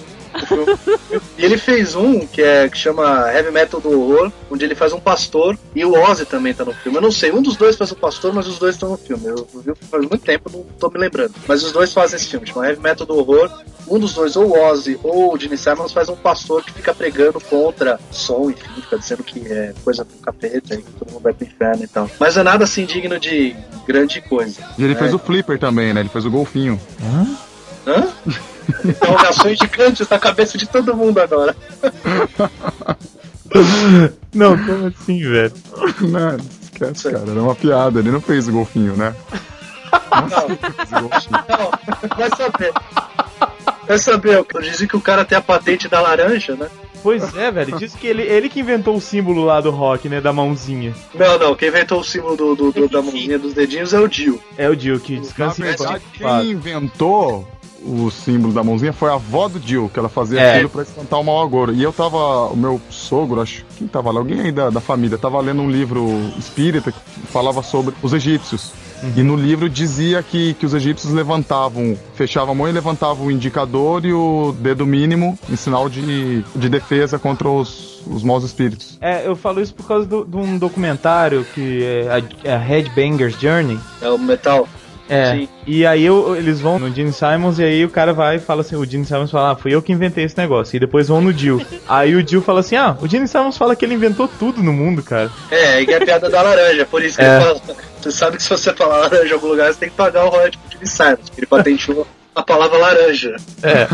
[1.38, 4.93] E ele fez um que é que chama Heavy Metal do Horror, onde ele faz
[4.93, 6.97] um pastor e o Ozzy também tá no filme.
[6.97, 9.25] Eu não sei, um dos dois faz o pastor, mas os dois estão no filme.
[9.27, 11.34] Eu vi faz muito tempo, não tô me lembrando.
[11.47, 13.51] Mas os dois fazem esse filme, chama Heavy Metal do Horror.
[13.88, 16.93] Um dos dois, ou o Ozzy ou o Gene Simmons, faz um pastor que fica
[16.93, 21.23] pregando contra som, enfim, fica dizendo que é coisa do capeta e que todo mundo
[21.23, 22.09] vai pro inferno e tal.
[22.19, 23.53] Mas é nada assim digno de
[23.86, 24.61] grande coisa.
[24.77, 24.95] E ele É.
[24.95, 25.99] fez o Flipper também, né?
[25.99, 26.79] Ele fez o golfinho.
[27.86, 28.07] Hã?
[28.86, 31.55] Interrogações gigantes na cabeça de todo mundo agora.
[34.34, 35.51] Não, como assim, velho?
[36.01, 37.30] Não, esquece, cara.
[37.30, 37.99] Era uma piada.
[37.99, 39.14] Ele não fez o golfinho, né?
[40.91, 41.09] Não, não,
[42.18, 42.74] vai saber.
[43.88, 46.70] Vai saber, eu dizia que o cara tem a patente da laranja, né?
[47.03, 47.78] Pois é, velho.
[47.78, 50.22] Diz que ele, ele que inventou o símbolo lá do rock, né?
[50.22, 50.93] Da mãozinha.
[51.16, 54.07] Não, não, quem inventou o símbolo do, do- do- da mãozinha dos dedinhos é o
[54.07, 54.41] Dio.
[54.57, 56.41] É o Dio que Na descansa em verdade, paz.
[56.43, 57.47] quem inventou
[57.86, 60.53] o símbolo da mãozinha foi a avó do Jill, que ela fazia É.
[60.55, 61.73] aquilo pra espantar o mau agouro.
[61.73, 64.19] E eu tava, o meu sogro, acho, quem tava lá?
[64.19, 66.07] Alguém aí da, da família, tava lendo um livro
[66.38, 68.71] espírita que falava sobre os egípcios.
[69.17, 73.32] E no livro dizia que, que os egípcios levantavam, fechavam a mão e levantavam o
[73.32, 78.99] indicador e o dedo mínimo em sinal de, de defesa contra os, os maus espíritos.
[79.01, 82.09] É, eu falo isso por causa do- de um documentário que é
[82.45, 83.79] a, é a Headbanger's Journey.
[84.03, 84.67] É o metal.
[85.14, 85.34] É.
[85.36, 85.49] Sim.
[85.68, 88.62] E aí eu- eles vão no Gene Simons e aí o cara vai e fala
[88.62, 90.74] assim, o Gene Simons fala, ah, fui eu que inventei esse negócio.
[90.76, 91.62] E depois vão no Jill.
[91.88, 94.72] aí o Jill fala assim, ah, o Gene Simons fala que ele inventou tudo no
[94.72, 95.30] mundo, cara.
[95.51, 97.36] É, e que é a piada da laranja, por isso que É.
[97.36, 97.62] ele fala.
[98.01, 100.30] Você sabe que se você falar laranja em algum lugar, você tem que pagar o
[100.30, 103.36] royalty pro Jimmy Simons, porque ele patenteou a palavra laranja.
[103.62, 103.88] É.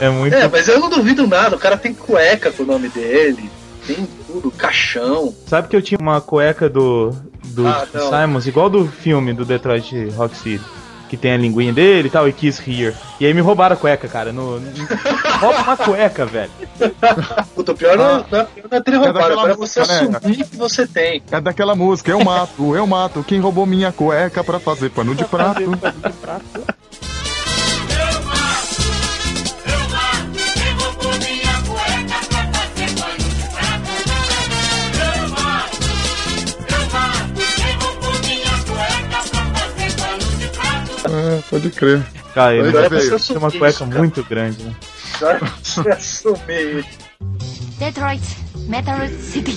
[0.06, 0.34] é muito.
[0.34, 3.48] É, mas eu não duvido nada, o cara tem cueca com o nome dele,
[3.86, 5.34] tem tudo, caixão.
[5.46, 7.14] Sabe que eu tinha uma cueca do,
[7.50, 7.86] do Ah.
[7.92, 10.64] Simons, igual do filme do Detroit Rock City.
[11.08, 12.94] Que tem a linguinha dele e tal, e Kiss Here.
[13.18, 14.32] E aí me roubaram a cueca, cara.
[14.32, 14.72] No, no-
[15.40, 16.52] rouba uma cueca, velho.
[17.52, 19.80] Puta, o pior não, é- não é- não é ter roubado, daquela agora é você
[19.80, 20.16] música, né?
[20.22, 21.20] assumir que você tem.
[21.32, 25.24] É daquela música, eu mato, eu mato, quem roubou minha cueca pra fazer pano de
[25.24, 25.62] prato.
[41.20, 42.02] É, pode crer.
[42.32, 43.98] Cara, ele é tem uma cueca cara.
[43.98, 44.74] muito grande, né?
[45.16, 46.86] Agora você assumir.
[47.78, 48.22] Detroit
[48.68, 49.52] Metal City.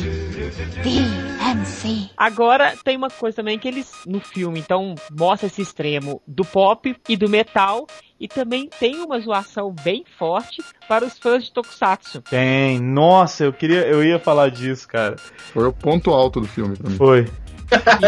[0.83, 2.09] DMC.
[2.17, 6.95] Agora tem uma coisa também que eles no filme então mostra esse extremo do pop
[7.07, 7.87] e do metal
[8.19, 12.21] e também tem uma zoação bem forte para os fãs de Tokusatsu.
[12.21, 12.79] Tem.
[12.79, 13.85] Nossa, eu queria.
[13.85, 15.15] Eu ia falar disso, cara.
[15.53, 16.95] Foi o ponto alto do filme pra mim.
[16.95, 17.27] Foi.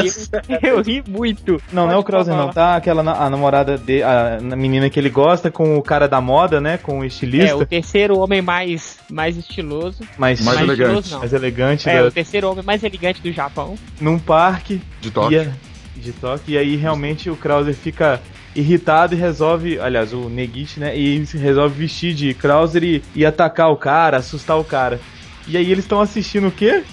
[0.04, 1.62] E eu ri muito.
[1.72, 2.50] Não, não é o Pode Krauser, não.
[2.52, 4.02] Tá aquela na- a namorada de.
[4.04, 6.78] A, a menina que ele gosta com o cara da moda, né?
[6.78, 7.56] Com o É, estilista.
[7.58, 10.04] o terceiro homem mais, mais estiloso.
[10.18, 10.84] mais, Mais elegante.
[10.88, 11.20] estiloso, não.
[11.20, 13.76] mais elegante É, da- o terceiro homem mais elegante do Japão.
[14.00, 14.82] num parque.
[15.02, 15.34] De toque.
[15.36, 15.48] E, a-
[15.96, 16.52] de toque.
[16.54, 18.22] E aí realmente o Krauser fica
[18.56, 20.98] irritado e resolve, aliás, o Negishi, né?
[20.98, 25.00] E resolve vestir de Krauser e, e atacar o cara, assustar o cara.
[25.48, 26.84] E aí eles estão assistindo o quê?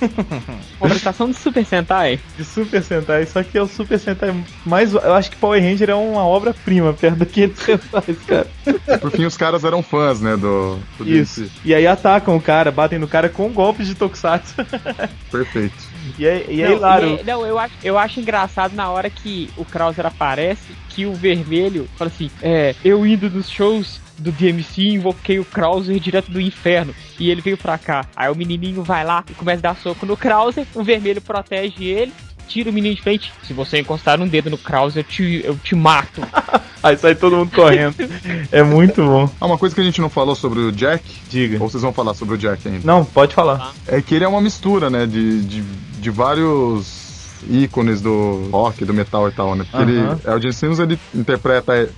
[0.78, 2.20] Conversação de Super Sentai.
[2.36, 4.34] De Super Sentai, só que é o Super Sentai
[4.64, 4.92] mais.
[4.94, 8.46] Eu acho que Power Ranger é uma obra-prima perto daqueles Sentais, cara.
[9.00, 11.50] Por fim, os caras eram fãs, né, do, do Isso.
[11.64, 14.54] E aí atacam o cara, batem no cara com golpes de Tokusatsu.
[15.30, 15.74] Perfeito.
[16.18, 17.06] E aí, e não, aí Laro.
[17.06, 21.06] e é- não, eu acho, eu acho engraçado na hora que o Krauser aparece, que
[21.06, 26.30] o vermelho fala assim: é, eu indo nos shows do DMC, invoquei o Krauser direto
[26.30, 26.94] do inferno.
[27.18, 28.04] E ele veio pra cá.
[28.14, 31.84] Aí o menininho vai lá e começa a dar soco no Krauser, o vermelho protege
[31.84, 32.12] ele.
[32.46, 33.32] Tira o menino de frente.
[33.42, 36.20] Se você encostar um dedo no Krauser, eu te, eu te mato.
[36.82, 37.94] Aí sai todo mundo correndo.
[38.52, 39.30] É muito bom.
[39.40, 41.56] Ah, uma coisa que a gente não falou sobre o Jack, Diga.
[41.58, 42.80] ou vocês vão falar sobre o Jack ainda?
[42.84, 43.72] Não, pode falar.
[43.86, 47.02] É que ele é uma mistura, né, de, de, de vários
[47.48, 49.64] ícones do rock, do metal e tal, né?
[49.70, 50.20] Porque ele, Aham.
[50.24, 51.88] é, o Gene Simmons, ele interpreta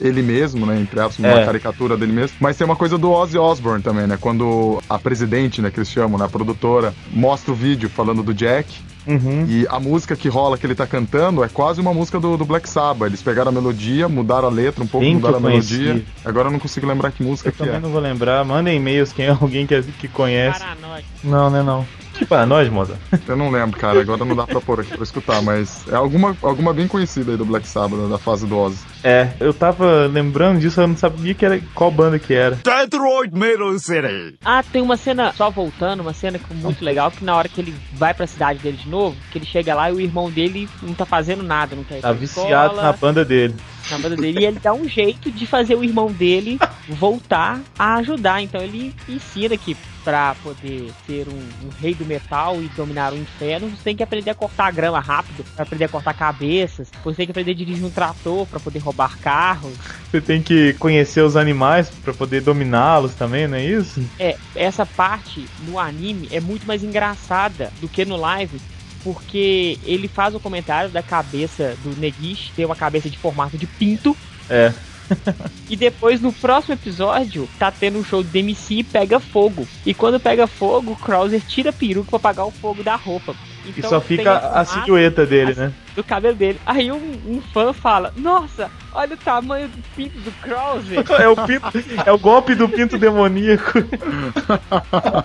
[0.00, 1.44] ele mesmo, né, entre aspas, uma É.
[1.44, 2.36] caricatura dele mesmo.
[2.40, 4.16] Mas tem uma coisa do Ozzy Osbourne também, né?
[4.20, 8.32] Quando a presidente, né, que eles chamam, né, a produtora, mostra o vídeo falando do
[8.34, 9.46] Jack, Uhum.
[9.48, 12.44] e a música que rola, que ele tá cantando, é quase uma música do, do
[12.44, 13.08] Black Sabbath.
[13.08, 16.04] Eles pegaram a melodia, mudaram a letra, um pouco Bem mudaram a eu melodia.
[16.24, 17.80] Agora eu não consigo lembrar que música Eu que também é.
[17.80, 18.44] não vou lembrar.
[18.44, 20.60] Manda e-mails quem alguém que, que conhece.
[20.60, 21.04] Paranoia.
[21.24, 21.86] Não, né não.
[22.12, 22.98] Que paranoia, moça.
[23.28, 24.00] Eu não lembro, cara.
[24.00, 27.38] Agora não dá pra pôr aqui pra escutar, mas é alguma, alguma bem conhecida aí
[27.38, 28.78] do Black Sabbath, da fase do Ozzy.
[29.04, 32.56] É, eu tava lembrando disso, eu não sabia que era, qual banda que era.
[32.56, 34.36] Detroit Metal City.
[34.44, 37.60] Ah, tem uma cena, só voltando, uma cena que- muito legal, que na hora que
[37.60, 40.68] ele vai pra cidade dele de novo, que ele chega lá e o irmão dele
[40.82, 43.54] não tá fazendo nada, não quer ir Tá pra viciado escola, na banda dele.
[43.90, 47.94] na banda dele, e ele dá um jeito de fazer o irmão dele voltar a
[47.96, 48.42] ajudar.
[48.42, 53.16] Então ele ensina que pra poder ser um, um rei do metal e dominar o
[53.16, 57.16] inferno, você tem que aprender a cortar grama rápido, pra aprender a cortar cabeças, você
[57.16, 59.74] tem que aprender a dirigir um trator pra poder roubar carros.
[60.10, 64.02] Você tem que conhecer os animais pra poder dominá-los também, não é isso?
[64.18, 68.58] É, essa parte no anime é muito mais engraçada do que no live,
[69.04, 73.66] porque ele faz o comentário da cabeça do Negishi ter uma cabeça de formato de
[73.66, 74.16] pinto.
[74.48, 74.72] É.
[75.70, 79.68] E depois, no próximo episódio, tá tendo um show de DMC e pega fogo.
[79.84, 83.34] E quando pega fogo, o Krauser tira a peruca pra apagar o fogo da roupa.
[83.76, 85.72] E Então, só tem fica a silhueta dele, né?
[85.94, 86.60] Do cabelo dele.
[86.64, 90.98] Aí um, um fã fala: Nossa, olha o tamanho do pinto do Krauser.
[91.18, 91.66] É o, pinto,
[92.06, 93.78] é o golpe do pinto demoníaco.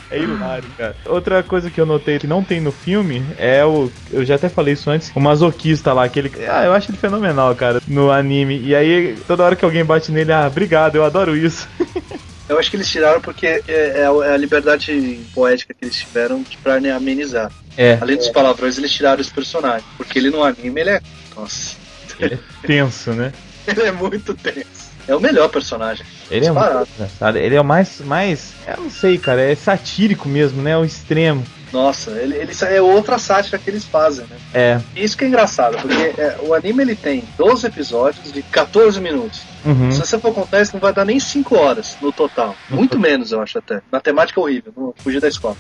[0.10, 0.96] É hilário, cara.
[1.06, 3.92] Outra coisa que eu notei que não tem no filme é o.
[4.12, 6.32] Eu já até falei isso antes, o masoquista lá, aquele.
[6.50, 8.60] Ah, eu acho ele fenomenal, cara, no anime.
[8.60, 11.68] E aí, toda hora que alguém bate nele, ah, obrigado, eu adoro isso.
[12.48, 15.96] Eu acho que eles tiraram porque é, é a- é a liberdade poética que eles
[15.96, 17.52] tiveram pra amenizar.
[17.78, 19.86] É, Além dos palavrões, eles tiraram esse personagem.
[19.98, 21.02] Porque ele no anime, ele é.
[21.36, 21.76] Nossa.
[22.62, 23.32] tenso, né?
[23.66, 24.92] Ele é muito tenso.
[25.08, 26.06] É o melhor personagem.
[26.30, 26.90] Ele é muito Disparado.
[26.96, 27.38] engraçado.
[27.38, 28.54] Ele é o mais, mais.
[28.68, 30.78] Eu não sei, cara, é satírico mesmo, né?
[30.78, 31.44] O extremo.
[31.74, 34.38] Nossa, ele, ele é outra sátira que eles fazem, né?
[34.54, 34.82] É.
[34.96, 39.42] Isso que é engraçado, porque é, o anime ele tem 12 episódios de 14 minutos.
[39.66, 39.92] Uhum.
[39.92, 42.56] Se você for contar, isso não vai dar nem 5 horas no total.
[42.70, 43.82] Muito menos, eu acho até.
[43.92, 45.58] Matemática é horrível, não fugir da escola.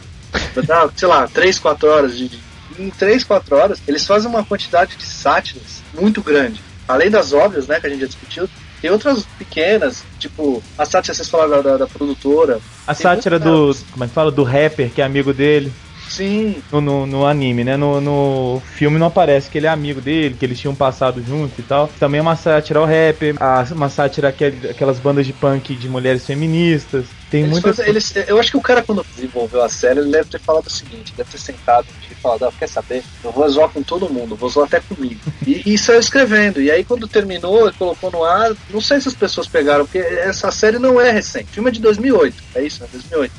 [0.53, 2.39] Vai dar, sei lá, 3, 4 horas de.
[2.77, 6.61] Em 3, 4 horas, eles fazem uma quantidade de sátiras muito grande.
[6.87, 8.49] Além das óbvias, né, que a gente já discutiu,
[8.83, 12.59] tem outras pequenas, tipo, a sátira, vocês falaram da, da, da produtora.
[12.85, 13.73] A Tem sátira do.
[13.91, 14.29] Como é que fala?
[14.29, 15.71] Do rapper, que é amigo dele.
[16.15, 17.75] Sim, No, no, no anime, né?
[17.77, 21.59] No, no filme não aparece que ele é amigo dele, que eles tinham passado junto
[21.59, 21.87] e tal.
[21.87, 26.25] Também é uma sátira ao rap, a- uma sátira aquelas bandas de punk de mulheres
[26.25, 27.09] feministas.
[27.29, 27.69] Tem Eles muita.
[27.69, 30.67] fazem- eles- eu acho que o cara, quando desenvolveu a série, ele deve ter falado
[30.67, 33.03] o seguinte: deve ter sentado e falado, ah, quer saber?
[33.23, 35.21] Eu vou zoar com todo mundo, vou zoar até comigo.
[35.45, 36.61] E, e saiu escrevendo.
[36.61, 38.55] E aí, quando terminou, ele colocou no ar.
[38.69, 41.47] Não sei se as pessoas pegaram, porque essa série não é recente.
[41.51, 42.87] O filme é de 2008, é isso, né?
[42.91, 43.33] 2008.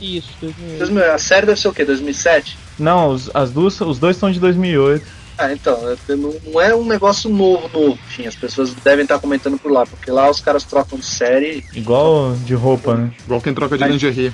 [0.00, 0.78] Isso, 2008.
[0.78, 1.14] 2008.
[1.14, 1.84] A série deve ser o quê?
[1.84, 2.58] 2007?
[2.78, 5.04] Não, os, as duas, os dois são de 2008.
[5.38, 7.98] Ah, então, é- não não é um negócio novo, novo.
[8.08, 11.64] Enfim, as pessoas devem estar comentando por lá, porque lá os caras trocam de série.
[11.74, 13.10] Igual de roupa, né?
[13.24, 14.32] Igual quem troca de Mas- lingerie.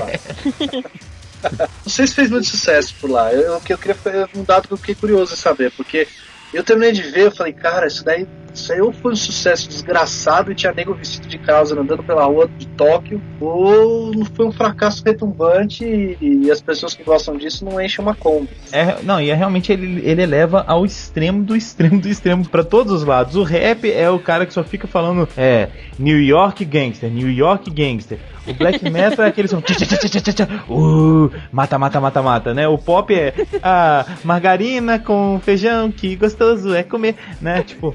[1.84, 3.34] Não sei se fez muito sucesso por lá.
[3.34, 3.97] Eu, eu, eu queria
[4.36, 6.07] um dado que eu fiquei curioso em saber, porque
[6.53, 9.70] eu terminei de ver, eu falei, cara, isso daí, isso aí ou foi um sucesso
[9.70, 14.52] desgraçado e tinha nego vestido de Krauser andando pela rua de Tóquio, ou foi um
[14.52, 18.49] fracasso retumbante e, e as pessoas que gostam disso não enchem uma Kombi.
[18.72, 22.64] É, não, e é realmente ele, ele eleva ao extremo do extremo do extremo pra
[22.64, 23.36] todos os lados.
[23.36, 27.70] O rap é o cara que só fica falando é New York Gangster, New York
[27.70, 28.20] Gangster.
[28.47, 32.68] O black metal é aquele som tcha, tcha, tcha, uh, mata, mata, mata, mata, né?
[32.68, 37.64] O pop é a margarina com feijão, que gostoso é comer, né?
[37.64, 37.93] Tipo,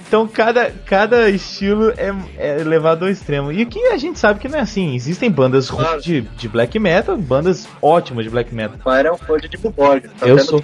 [0.00, 3.52] então cada, cada estilo é, é levado ao extremo.
[3.52, 4.94] E aqui a gente sabe que não é assim.
[4.94, 6.02] Existem bandas ruins Claro.
[6.02, 8.76] de, de black metal, bandas ótimas de black metal.
[8.78, 10.62] O Fire é um fã de Dimmu Borgir, tá Eu sou.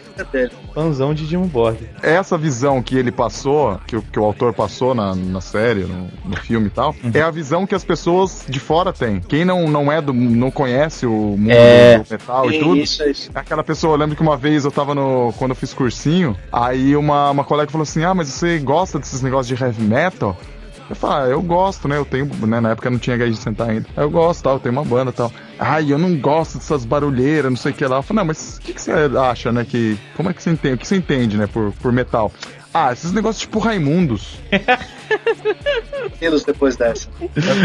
[0.74, 1.76] Fãzão de Jim Borg.
[2.00, 6.08] Essa visão que ele passou, que, o- que o autor passou na, na série, no,
[6.24, 7.10] no filme e tal, Uhum.
[7.12, 9.20] é a visão que as pessoas de fora têm.
[9.20, 10.12] Quem não, não é do.
[10.12, 11.98] não conhece o mundo É.
[11.98, 12.76] do metal e tudo.
[12.76, 13.30] Isso, é isso.
[13.34, 15.32] Aquela pessoa, eu lembro que uma vez eu tava no.
[15.38, 19.22] Quando eu fiz cursinho, aí uma, uma colega falou assim: Ah, mas você gosta desses
[19.22, 20.36] negócios de heavy metal?
[20.88, 21.96] Eu falei, ah, eu gosto, né?
[21.96, 22.58] Eu tenho, né?
[22.58, 23.86] Na época não tinha gás de sentar ainda.
[23.96, 25.32] Eu gosto, tal, eu tenho uma banda e tal.
[25.56, 27.98] Ai, eu não gosto dessas barulheiras, não sei o que lá.
[27.98, 29.64] Eu falei, não, mas o que, que você acha, né?
[29.64, 29.96] Que.
[30.16, 30.74] Como é que você entende?
[30.74, 32.32] O que você entende, né, por, por metal?
[32.74, 34.38] Ah, esses negócios tipo Raimundos.
[36.18, 37.08] Quilos depois dessa.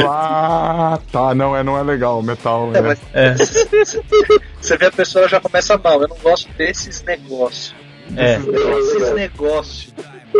[0.07, 2.71] ah, tá, não é, não é legal, metal.
[2.73, 3.35] É, É, mas É.
[3.35, 6.01] você vê a pessoa já começa mal.
[6.01, 7.75] Eu não gosto desses negócios.
[8.15, 8.35] É.
[8.37, 9.93] Esses negócios.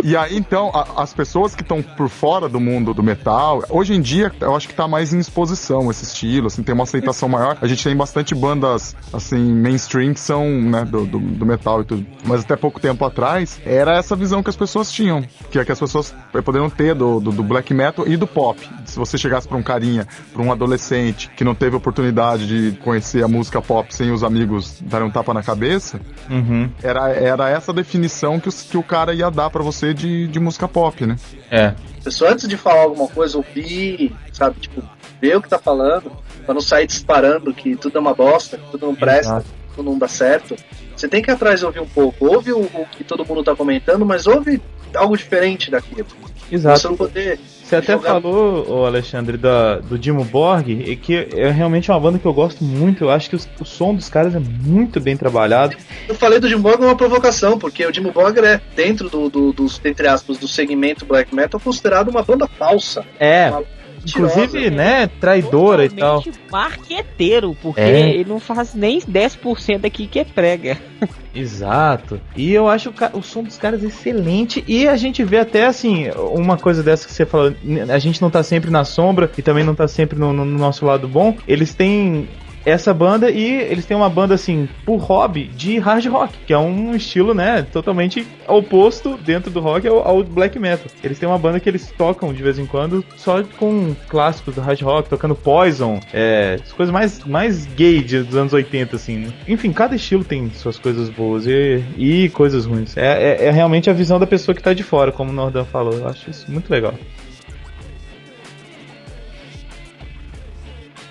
[0.04, 3.94] E aí, então, a- as pessoas que estão por fora do mundo do metal, hoje
[3.94, 7.28] em dia, eu acho que tá mais em exposição esse estilo, assim, tem uma aceitação
[7.30, 7.58] maior.
[7.62, 11.86] A gente tem bastante bandas, assim, mainstream que são, né, do, do, do metal e
[11.86, 12.06] tudo.
[12.26, 15.72] Mas até pouco tempo atrás, era essa visão que as pessoas tinham, que é que
[15.72, 18.60] as pessoas poderiam ter do, do, do black metal e do pop.
[18.86, 23.24] Se você chegasse pra um carinha, pra um adolescente que não teve oportunidade de conhecer
[23.24, 26.70] a música pop sem os amigos darem um tapa na cabeça, Uhum.
[26.84, 30.40] era, era essa definição que, os- que o cara ia dar pra você de, de
[30.40, 31.16] música pop, né?
[31.50, 31.68] É.
[31.68, 34.84] A pessoa antes de falar alguma coisa, ouvir, sabe, tipo,
[35.22, 36.12] ver o que tá falando,
[36.46, 39.46] pra não sair disparando que tudo é uma bosta, que tudo não presta, Exato.
[39.46, 40.56] que tudo não dá certo.
[40.96, 42.26] Você tem que ir atrás e ouvir um pouco.
[42.26, 44.62] Ouve o, o que todo mundo tá comentando, mas ouve
[44.96, 46.08] algo diferente daquilo.
[46.50, 46.90] Você Exato.
[46.90, 47.40] não poder.
[47.66, 52.20] Você até jogar- falou, Alexandre, da, do Dimo Borg, e que é realmente uma banda
[52.20, 53.04] que eu gosto muito.
[53.06, 55.76] Eu acho que os- o som dos caras é muito bem trabalhado.
[56.08, 59.52] Eu falei do Jim Borger uma provocação, porque o Jim Borger é, dentro do, do,
[59.52, 63.04] dos, entre aspas, do segmento black metal, considerado uma banda falsa.
[63.20, 63.64] É, Uma
[64.06, 64.72] inclusive, mentirosa.
[64.76, 66.24] né, traidora e tal.
[66.52, 68.10] Marqueteiro, porque É.
[68.10, 70.78] ele não faz nem 10% aqui que prega.
[71.34, 72.20] Exato.
[72.36, 74.64] E eu acho o, o som dos caras excelente.
[74.68, 77.54] E a gente vê até assim, uma coisa dessa que você falou,
[77.90, 80.86] a gente não tá sempre na sombra e também não tá sempre no, no nosso
[80.86, 81.36] lado bom.
[81.48, 82.28] Eles têm
[82.66, 86.58] essa banda e eles têm uma banda assim, por hobby, de hard rock, que é
[86.58, 90.88] um estilo, né, totalmente oposto dentro do rock ao, ao black metal.
[91.04, 94.62] Eles têm uma banda que eles tocam de vez em quando só com clássicos do
[94.62, 99.34] hard rock, tocando Poison, é, as coisas mais, mais gay dos anos 80, assim, né?
[99.48, 102.98] Enfim, cada estilo tem suas coisas boas e, e coisas ruins.
[102.98, 105.66] É, é, é realmente a visão da pessoa que tá de fora, como o Nordan
[105.66, 105.94] falou.
[105.94, 106.94] Eu acho isso muito legal.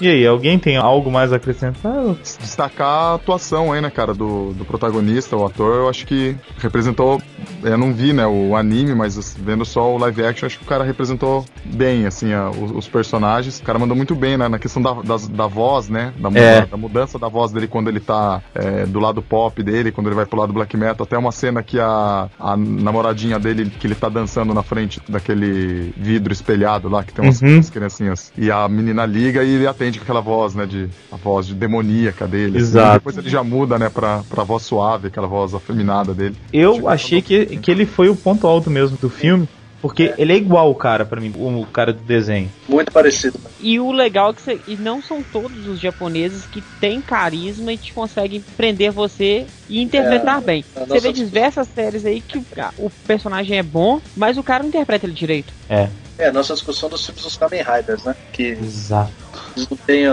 [0.05, 1.95] E aí, alguém tem algo mais a acrescentar?
[2.39, 7.23] Destacar a atuação aí, né, cara, do, do protagonista, o ator, eu acho que representou.
[7.63, 10.69] Eu não vi, né, o anime, mas vendo só o live action, acho que o
[10.69, 13.59] cara representou bem, assim, a- os, os personagens.
[13.61, 16.67] O cara mandou muito bem, né, na questão da, das- da voz, né, da, É.
[16.67, 20.17] da mudança da voz dele quando ele tá é, do lado pop dele, quando ele
[20.17, 21.05] vai pro lado black metal.
[21.07, 25.95] Até uma cena que a, a namoradinha dele, que ele tá dançando na frente daquele
[25.97, 27.55] vidro espelhado lá, que tem umas, Uhum.
[27.55, 28.31] umas criancinhas.
[28.37, 31.55] E a menina liga e ele atende com aquela voz, né, de a voz de
[31.55, 32.57] demoníaca dele.
[32.59, 32.67] assim.
[32.67, 32.95] Exato.
[32.95, 36.37] Depois ele já muda, né, pra, pra voz suave, aquela voz afeminada dele.
[36.53, 39.49] Eu Chegou achei todo- que, que ele foi o ponto alto mesmo do filme,
[39.83, 42.51] porque ele é igual o cara pra mim, o cara do desenho.
[42.67, 43.39] Muito parecido.
[43.61, 47.71] E o legal é que você, e não são todos os japoneses que têm carisma
[47.73, 50.65] e te conseguem prender você e interpretar bem.
[50.75, 52.45] a Você vê diversas séries aí que o,
[52.79, 55.53] o personagem é bom, mas o cara não interpreta ele direito.
[55.69, 55.89] É,
[56.19, 58.15] É a nossa discussão dos filmes dos Kamen Riders, né?
[58.33, 59.12] Que exato.
[59.57, 60.05] eles não têm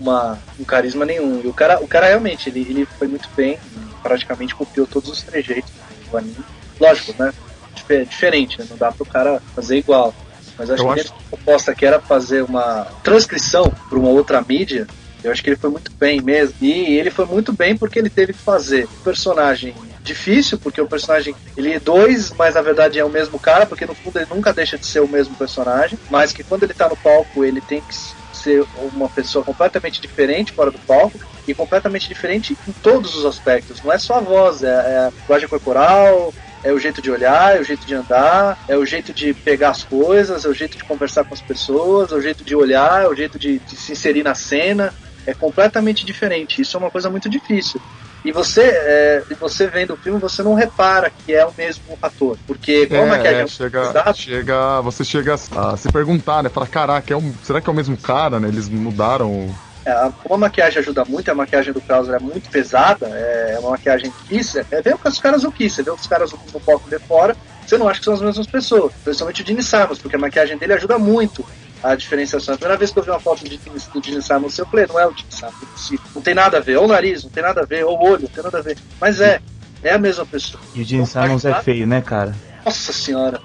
[0.00, 1.40] uma, um carisma nenhum.
[1.44, 3.58] E o cara, o cara realmente, ele, ele foi muito bem,
[4.02, 5.70] praticamente copiou todos os trejeitos
[6.10, 6.36] do anime.
[6.80, 7.32] Lógico, né?
[7.74, 8.66] Dife- diferente, né?
[8.70, 10.14] Não dá pro cara fazer igual.
[10.58, 14.40] Mas acho Eu que acho- da proposta que era fazer uma transcrição para uma outra
[14.40, 14.86] mídia,
[15.22, 16.54] eu acho que ele foi muito bem mesmo.
[16.60, 19.74] E ele foi muito bem porque ele teve que fazer personagem
[20.08, 23.86] difícil, porque o personagem ele é dois, mas na verdade é o mesmo cara, porque
[23.86, 26.88] no fundo ele nunca deixa de ser o mesmo personagem, mas que quando ele tá
[26.88, 27.94] no palco ele tem que
[28.34, 33.82] ser uma pessoa completamente diferente fora do palco e completamente diferente em todos os aspectos.
[33.82, 36.32] Não é só a voz, é, é a linguagem corporal,
[36.62, 39.70] é o jeito de olhar, é o jeito de andar, é o jeito de pegar
[39.70, 43.04] as coisas, é o jeito de conversar com as pessoas, é o jeito de olhar,
[43.04, 44.92] é o jeito de, de se inserir na cena.
[45.26, 46.62] É completamente diferente.
[46.62, 47.80] Isso é uma coisa muito difícil.
[48.24, 52.36] E você, é, você vendo o filme, você não repara que é o mesmo ator.
[52.46, 56.50] Porque como é, que É, a é, chega, chega, você chega a se perguntar, né?
[56.50, 58.48] Falar, caraca, é um- será que é o mesmo cara, né?
[58.48, 59.30] Eles mudaram.
[59.32, 59.54] o-
[59.86, 63.58] É, a- como a maquiagem ajuda muito, a maquiagem do Krauser é muito pesada, é
[63.60, 66.60] uma maquiagem difícil, é ver o que os caras o você vê os caras no
[66.60, 69.98] palco de fora, você não acha que são as mesmas pessoas, principalmente o Gene Simons,
[69.98, 71.46] porque a maquiagem dele ajuda muito
[71.82, 72.54] a diferenciação.
[72.54, 74.98] A primeira vez que eu vi uma foto de, do Gene Simons, eu falei, não
[74.98, 75.54] é o Gene Simons,
[75.90, 77.84] não é não tem nada a ver, ou o nariz, não tem nada a ver,
[77.84, 79.40] ou o olho, não tem nada a ver, mas é,
[79.82, 80.62] é a mesma pessoa.
[80.74, 82.34] E o Gene Simons é feio, né, cara?
[82.64, 83.40] Nossa senhora.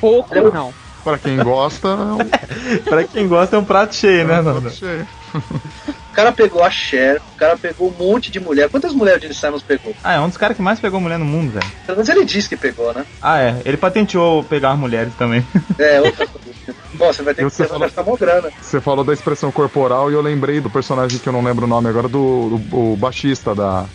[0.00, 0.72] Pouco Ele é- não.
[1.02, 2.18] Pra quem gosta, é um
[2.88, 4.70] pra quem gosta é um prato cheio, né, Nanda?
[4.70, 5.06] cheio.
[6.12, 8.68] O cara pegou a Cher, o cara pegou um monte de mulher.
[8.68, 9.94] Quantas mulheres o Gene Simons pegou?
[10.04, 11.66] Ah, é um dos caras que mais pegou mulher no mundo, velho.
[11.86, 13.06] Pelo menos ele disse que pegou, né?
[13.20, 13.56] Ah, é.
[13.64, 15.42] Ele patenteou pegar mulheres também.
[15.78, 16.52] É, outra coisa.
[16.92, 18.50] Bom, você vai ter que você falou- gastar mó grana.
[18.60, 21.68] Você falou da expressão corporal e eu lembrei do personagem que eu não lembro o
[21.68, 23.86] nome agora, do, do o baixista da,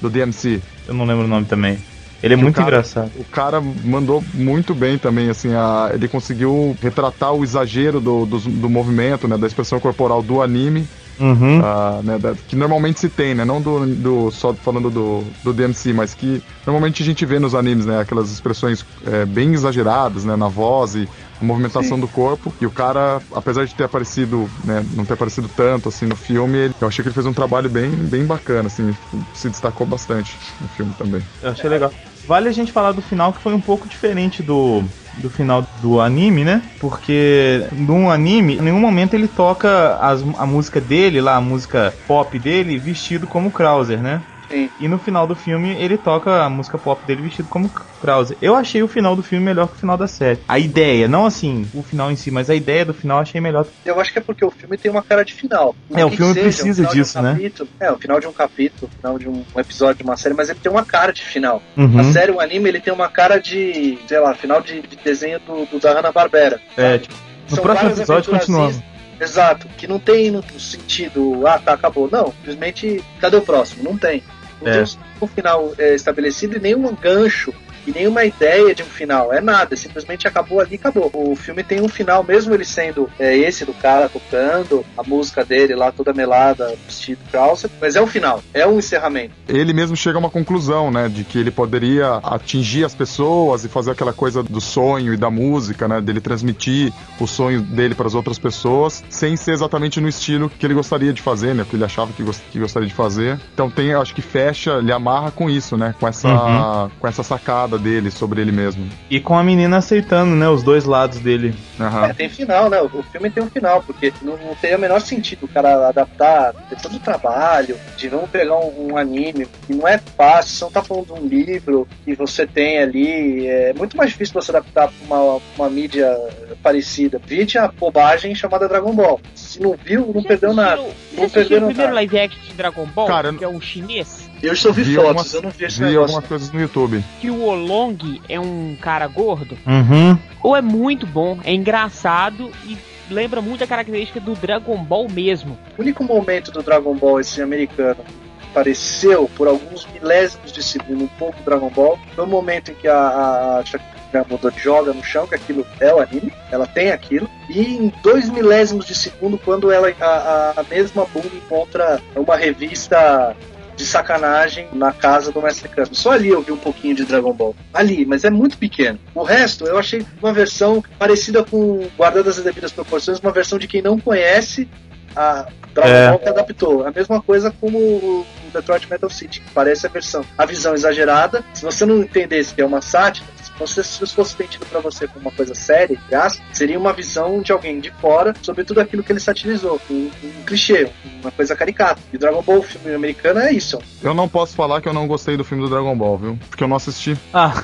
[0.00, 0.62] do DMC.
[0.88, 1.78] Eu não lembro o nome também.
[2.22, 3.12] Ele é E o muito cara- engraçado.
[3.16, 8.38] O cara mandou muito bem também, assim, a- ele conseguiu retratar o exagero do, do,
[8.38, 10.88] do movimento, né, da expressão corporal do anime,
[11.18, 11.60] Uhum.
[11.64, 15.52] ah, né, da- que normalmente se tem, né, não do, do- só falando do, do
[15.52, 20.24] DMC, mas que normalmente a gente vê nos animes, né, aquelas expressões é, bem exageradas,
[20.24, 21.08] né, na voz e
[21.40, 25.48] a movimentação do corpo, e o cara, apesar de ter aparecido, né, não ter aparecido
[25.48, 28.66] tanto, assim, no filme, ele- eu achei que ele fez um trabalho bem, bem bacana,
[28.66, 28.92] assim,
[29.32, 31.22] se destacou bastante no filme também.
[31.42, 31.92] Eu achei legal.
[32.26, 34.82] Vale a gente falar do final que foi um pouco diferente do,
[35.16, 36.70] do final do anime, né?
[36.78, 41.96] Porque no anime, em nenhum momento ele toca as- a música dele, lá, a música
[42.06, 44.22] pop dele, vestido como Krauser, né?
[44.50, 44.70] Sim.
[44.78, 47.70] E no final do filme ele toca a música pop dele vestido como
[48.00, 48.36] Krauser.
[48.40, 50.38] Eu achei o final do filme melhor que o final da série.
[50.46, 53.40] A ideia, não assim, o final em si, mas a ideia do final eu achei
[53.40, 53.66] melhor.
[53.84, 55.74] Eu acho que é porque o filme tem uma cara de final.
[55.94, 57.32] É, o filme seja, precisa final de um disso, né?
[57.32, 60.34] capítulo- É, o final de um capítulo, o final de um episódio de uma série,
[60.34, 61.62] mas ele tem uma cara de final.
[61.76, 61.98] Uhum.
[62.00, 65.40] A série, o anime, ele tem uma cara de, sei lá, final de, de desenho
[65.40, 66.60] do, do da Hanna-Barbera.
[66.76, 67.14] É, tipo,
[67.50, 68.80] no São próximo episódio continuamos.
[69.18, 72.08] Exato, que não tem no sentido, ah, tá, acabou.
[72.10, 73.82] Não, simplesmente, cadê o próximo?
[73.82, 74.22] Não tem.
[74.60, 74.84] Não É.
[74.84, 77.52] tem um final é, estabelecido e nenhum gancho
[77.86, 79.32] e nenhuma ideia de um final.
[79.32, 81.10] É nada, simplesmente acabou ali acabou.
[81.14, 85.44] O filme tem um final, mesmo ele sendo é, esse do cara tocando, a música
[85.44, 89.32] dele lá toda melada, vestido calça, mas é um final, é um encerramento.
[89.48, 93.68] ele mesmo chega a uma conclusão, né, de que ele poderia atingir as pessoas e
[93.68, 98.06] fazer aquela coisa do sonho e da música, né, dele transmitir o sonho dele para
[98.06, 101.76] as outras pessoas, sem ser exatamente no estilo que ele gostaria de fazer, né, que
[101.76, 103.38] ele achava que, gos- que gostaria de fazer.
[103.54, 106.90] Então tem, eu acho que fecha, ele amarra com isso, né, com essa, Uhum.
[107.00, 108.88] com essa sacada dele sobre ele mesmo.
[109.10, 111.54] E com a menina aceitando, né, os dois lados dele.
[111.78, 112.06] Aham.
[112.06, 112.80] É, tem final, né?
[112.80, 116.52] O filme tem um final, porque não, não teria o menor sentido o cara adaptar,
[116.68, 120.64] ter todo o trabalho, de vamos pegar um, um anime, que não é fácil, você
[120.64, 124.50] não tá falando de um livro que você tem ali, é muito mais difícil você
[124.50, 126.16] adaptar pra uma, uma mídia
[126.62, 127.20] parecida.
[127.24, 129.20] Vide a bobagem chamada Dragon Ball.
[129.34, 130.82] Se não viu, não Já perdeu nada.
[131.12, 131.94] Não perderam o primeiro nada.
[131.94, 133.06] live action de Dragon Ball?
[133.06, 134.28] Cara, que é um chinês?
[134.42, 136.00] Eu só vi, Vi fotos, algumas- eu não vi esse Vi negócio.
[136.14, 137.02] algumas coisas no YouTube.
[137.20, 139.56] Que o Olong é um cara gordo?
[139.66, 140.18] Uhum.
[140.42, 142.76] Ou é muito bom, é engraçado e
[143.10, 145.58] lembra muito a característica do Dragon Ball mesmo.
[145.78, 147.96] O único momento do Dragon Ball, esse americano,
[148.40, 152.74] que pareceu por alguns milésimos de segundo um pouco Dragon Ball, foi o momento em
[152.74, 156.32] que a, a, a Shakira mudou de joga no chão, que aquilo é o anime,
[156.50, 161.04] ela tem aquilo, e em dois milésimos de segundo, quando ela a, a, a mesma
[161.06, 163.36] Boom encontra uma revista
[163.76, 165.88] de sacanagem na casa do Mestre Kami.
[165.92, 167.54] Só ali eu vi um pouquinho de Dragon Ball.
[167.72, 168.98] Ali, mas é muito pequeno.
[169.14, 173.68] O resto eu achei uma versão parecida com, guardadas as devidas proporções, uma versão de
[173.68, 174.68] quem não conhece
[175.14, 176.08] a Dragon É.
[176.08, 176.86] Ball que adaptou.
[176.86, 180.24] A mesma coisa como o o Detroit Metal City, que parece a versão.
[180.36, 181.44] A visão exagerada.
[181.52, 183.26] Se você não entendesse que é uma sátira,
[183.58, 187.40] você- se isso fosse vendido pra você como uma coisa séria, aspas, seria uma visão
[187.40, 189.80] de alguém de fora sobre tudo aquilo que ele satirizou.
[189.90, 190.88] Um, um clichê,
[191.22, 192.00] uma coisa caricata.
[192.12, 193.78] E Dragon Ball, o filme americano, é isso.
[194.02, 196.38] Eu não posso falar que eu não gostei do filme do Dragon Ball, viu?
[196.48, 197.16] Porque eu não assisti.
[197.32, 197.62] Ah,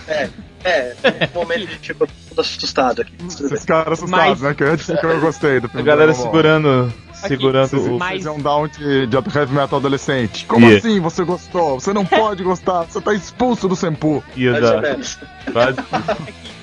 [0.64, 0.95] É,
[1.34, 3.12] no momento a gente ficou todo assustado aqui.
[3.26, 4.55] Esses caras assustados, Mas- né?
[4.55, 6.32] Que eu disse que eu gostei do a filme galera do Dragon Ball.
[6.32, 6.95] segurando.
[7.29, 7.99] Segurando Vocês, o.
[7.99, 10.45] Mas- é um down de, de heavy metal adolescente.
[10.47, 10.79] Como Yeah.
[10.89, 11.81] assim você gostou?
[11.81, 14.23] Você não pode gostar, você tá expulso do Sempu.
[14.61, 14.81] Dar.
[14.83, 15.18] menos.
[15.53, 15.79] Quase.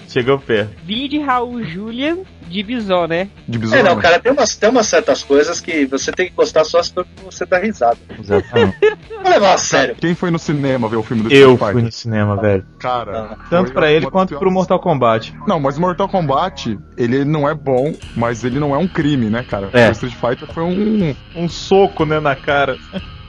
[0.10, 0.72] Chegou perto.
[0.84, 3.30] Vide Raul Julian de Bison, né?
[3.48, 3.84] De É, besouro.
[3.84, 6.92] não, cara, tem umas, tem umas certas coisas que você tem que gostar só se
[7.24, 7.98] você dá risada.
[8.20, 8.76] Exatamente.
[9.12, 9.96] Não levar a sério.
[9.96, 11.84] Quem foi no cinema ver o filme do Eu Street fui Fighter?
[11.86, 12.66] no cinema, velho.
[12.80, 15.32] Cara, Tanto foi pra ele quanto pro Mortal Kombat.
[15.48, 19.44] Não, mas Mortal Kombat, ele não é bom, mas ele não é um crime, né,
[19.48, 19.70] cara?
[19.74, 19.90] É.
[19.90, 21.16] O Street Fighter foi um.
[21.36, 22.76] Um soco, né, na cara.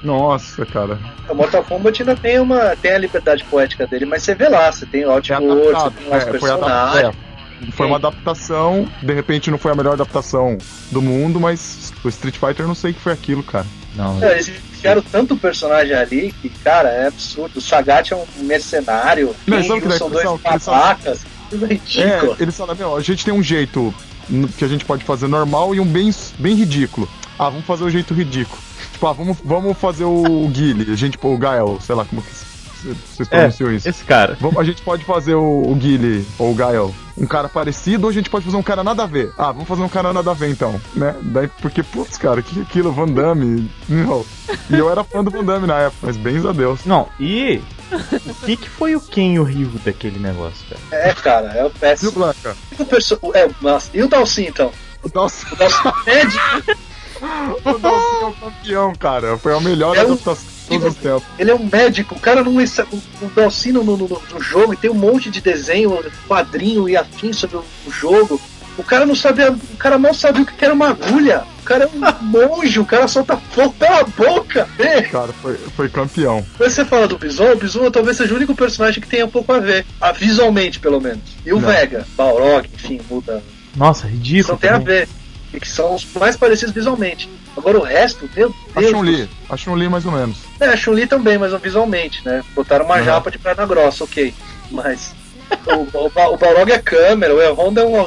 [0.02, 0.98] Nossa, cara.
[1.28, 4.70] O Mortal Kombat ainda tem uma tem a liberdade poética dele, mas você vê lá,
[4.72, 7.14] você tem É ótimo olho, você tem os É, foi, personagens.
[7.68, 10.56] é, foi uma adaptação, de repente não foi a melhor adaptação
[10.90, 13.66] do mundo, mas o Street Fighter eu não sei o que foi aquilo, cara.
[13.94, 14.22] Não.
[14.22, 17.58] É, eles enfiaram tanto personagem ali que, cara, é absurdo.
[17.58, 21.26] O Sagat é um mercenário, sabe o que dá são dois babacas.
[21.52, 22.36] Ridículo.
[22.38, 23.92] É, eles falam, meu, a gente tem um jeito
[24.56, 27.08] que a gente pode fazer normal e um bem, bem ridículo.
[27.38, 28.62] Ah, vamos fazer o jeito ridículo.
[29.00, 32.28] Tipo, ah, vamos, vamos fazer o Guile, a gente, o Gael, sei lá como que
[32.84, 33.88] vocês É, pronunciam isso.
[33.88, 34.36] esse cara.
[34.58, 38.12] A gente pode fazer o, o Guile ou o Gael, um cara parecido, ou a
[38.12, 39.32] gente pode fazer um cara nada a ver.
[39.38, 41.14] Ah, vamos fazer um cara nada a ver então, né?
[41.22, 44.22] Daí, porque, putz, cara, que aquilo, Van Damme, não.
[44.68, 46.84] E eu era fã do Van Damme na época, mas bens a Deus.
[46.84, 47.62] Não, e.
[48.26, 50.80] O que, que foi o Ken e o Ryu daquele negócio, velho?
[50.92, 52.12] É, cara, é o E o péssimo.
[52.12, 52.54] Blanca?
[52.78, 54.70] O perso- É, nossa, e o Dalsin, então?
[55.14, 56.74] Nossa, O Dalsin é.
[57.20, 59.36] o é o campeão, cara.
[59.38, 60.48] Foi a melhor É um- adaptação.
[60.68, 61.22] todos os tempos.
[61.38, 62.64] Ele é um médico, o cara não, é,
[63.34, 65.98] dá auxílio no, no, no jogo e tem um monte de desenho,
[66.28, 68.40] quadrinho e afim sobre o, o jogo.
[68.78, 71.42] O cara não sabia, o cara não sabia o que era uma agulha.
[71.60, 74.66] O cara é um monge, o cara solta fogo pela boca.
[74.78, 75.02] É.
[75.02, 76.44] Cara, foi, foi campeão.
[76.56, 79.30] Quando você fala do Bison, o Bison talvez seja o único personagem que tenha um
[79.30, 81.20] pouco a ver, a, visualmente pelo menos.
[81.44, 81.68] E o Não.
[81.68, 83.42] Vega, Balrog, enfim, muda.
[83.76, 84.54] Nossa, ridículo.
[84.54, 84.86] Não tem a também.
[84.86, 85.08] ver.
[85.52, 87.28] E que são os mais parecidos visualmente.
[87.56, 88.92] Agora o resto, meu A Deus.
[88.92, 89.28] Chun-Li.
[89.48, 90.38] A Chun-Li mais ou menos.
[90.60, 92.42] É, a Chun-Li também, mas visualmente, né?
[92.54, 93.04] Botaram uma Uhum.
[93.04, 94.32] japa de perna grossa, ok.
[94.70, 95.12] Mas.
[95.66, 98.00] O, o, o Balrog é câmera, o Honda é um,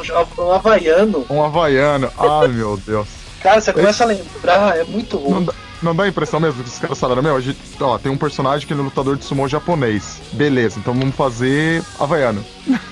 [0.45, 1.25] um havaiano.
[1.29, 2.09] Um havaiano.
[2.17, 3.07] Ai, meu Deus.
[3.41, 5.45] Cara, você começa a lembrar, é muito Não ruim.
[5.45, 5.53] dá,
[5.84, 8.17] não dá a impressão mesmo que os caras falaram, meu, a gente, ó, tem um
[8.17, 10.21] personagem que ele é lutador de sumô japonês.
[10.34, 12.43] Beleza, então vamos fazer havaiano.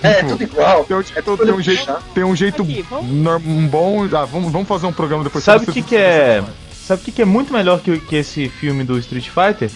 [0.03, 0.83] É, é tudo igual.
[0.85, 4.03] Tem, um- É tem tudo um jeito, tem um jeito Aqui, vamos- um bom.
[4.15, 6.43] Ah, vamos, vamos fazer um programa depois Sabe o que, que é.
[6.73, 9.69] Sabe o que, que é muito melhor que, que esse filme do Street Fighter?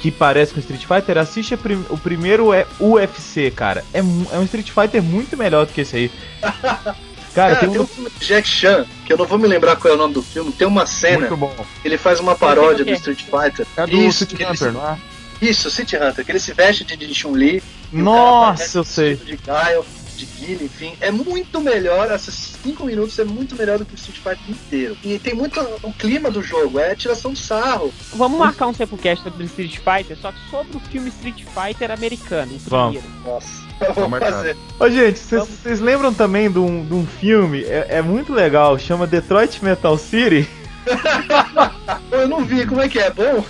[0.00, 1.16] Que parece com Street Fighter?
[1.18, 3.82] Assiste a prim- o primeiro é UFC, cara.
[3.92, 6.10] É, é um Street Fighter muito melhor do que esse aí.
[7.36, 7.84] Cara, Cara, tem tem um.
[7.84, 10.14] um filme de Jack Chan, que eu não vou me lembrar qual é o nome
[10.14, 11.54] do filme, tem uma cena, Muito bom.
[11.84, 13.66] ele faz uma paródia do Street Fighter.
[13.76, 14.96] É do Isso, City Hunter, se- não é?
[15.42, 17.62] Isso, City Hunter, que ele se veste de, de Chun-Li.
[17.92, 19.16] Nossa, eu sei.
[19.16, 19.84] De Guile,
[20.16, 20.94] de Guile, enfim.
[21.00, 24.96] É muito melhor, esses 5 minutos é muito melhor do que o Street Fighter inteiro.
[25.04, 27.94] E tem muito o clima do jogo, é tiração de sarro.
[28.14, 32.58] Vamos marcar um Sepulcast sobre Street Fighter, só que sobre o filme Street Fighter americano,
[32.66, 33.02] Vamos.
[33.24, 33.48] Nossa,
[33.94, 34.32] vou marcado.
[34.34, 34.56] fazer.
[34.80, 37.62] Ô, gente, vocês lembram também de um, de um filme?
[37.62, 40.48] É, é muito legal, chama Detroit Metal City.
[42.10, 43.10] Eu não vi, como é que é?
[43.10, 43.44] Bom?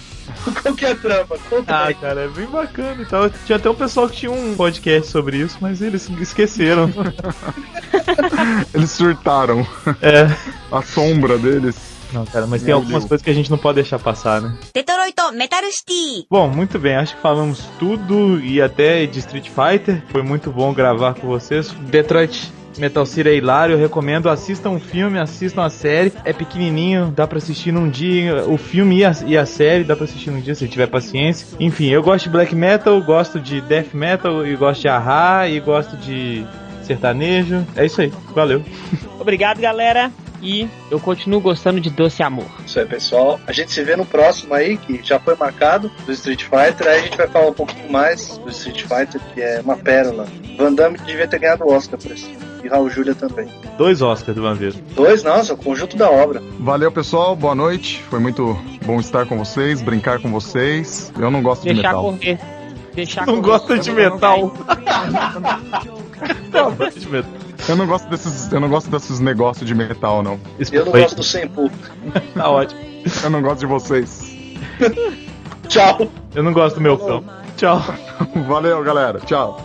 [0.62, 1.36] Qual que é a trama?
[1.66, 3.28] ah, cara, é bem bacana e tal.
[3.30, 6.90] Tinha até um pessoal que tinha um podcast sobre isso, mas eles esqueceram.
[8.74, 9.66] eles surtaram.
[10.00, 10.26] É.
[10.70, 11.96] A sombra deles.
[12.12, 13.08] Não, cara, mas Meu tem algumas Deus.
[13.08, 14.56] coisas que a gente não pode deixar passar, né?
[14.72, 16.26] Detroit Metal City!
[16.30, 20.02] Bom, muito bem, acho que falamos tudo e até de Street Fighter.
[20.08, 21.70] Foi muito bom gravar com vocês.
[21.70, 24.28] Detroit, Metal City é hilário, eu recomendo.
[24.28, 26.12] Assistam o filme, assistam a série.
[26.24, 28.44] É pequenininho, dá pra assistir num dia.
[28.46, 31.46] O filme e a, e a série dá pra assistir num dia se tiver paciência.
[31.58, 35.60] Enfim, eu gosto de black metal, gosto de death metal, e gosto de ahá, e
[35.60, 36.44] gosto de
[36.82, 37.66] sertanejo.
[37.74, 38.62] É isso aí, valeu.
[39.18, 40.10] Obrigado, galera.
[40.46, 42.46] E eu continuo gostando de Doce Amor.
[42.64, 43.40] Isso aí, pessoal.
[43.48, 46.86] A gente se vê no próximo aí, que já foi marcado, do Street Fighter.
[46.86, 50.28] Aí a gente vai falar um pouquinho mais do Street Fighter, que é uma pérola.
[50.56, 52.30] Van Damme devia ter ganhado o Oscar por isso.
[52.62, 53.48] E Raul Júlia também.
[53.76, 54.76] Dois Oscars de uma vez.
[54.94, 56.40] Dois, nossa, o conjunto da obra.
[56.60, 57.34] Valeu, pessoal.
[57.34, 58.00] Boa noite.
[58.08, 61.12] Foi muito bom estar com vocês, brincar com vocês.
[61.18, 62.02] Eu não gosto de Deixar metal.
[62.04, 62.38] correr.
[62.94, 63.46] Deixar Não correr.
[63.58, 64.52] gosta de metal.
[66.52, 67.45] Não gosta de metal.
[67.68, 70.38] Eu não gosto desses, eu não gosto desses negócios de metal, não.
[70.70, 71.70] Eu não gosto do Senpu.
[72.34, 72.80] Tá ótimo.
[73.22, 74.36] Eu não gosto de vocês.
[75.68, 76.10] Tchau.
[76.34, 77.24] Eu não gosto do meu cão.
[77.56, 77.82] Tchau.
[78.46, 79.18] Valeu, galera.
[79.20, 79.60] Tchau.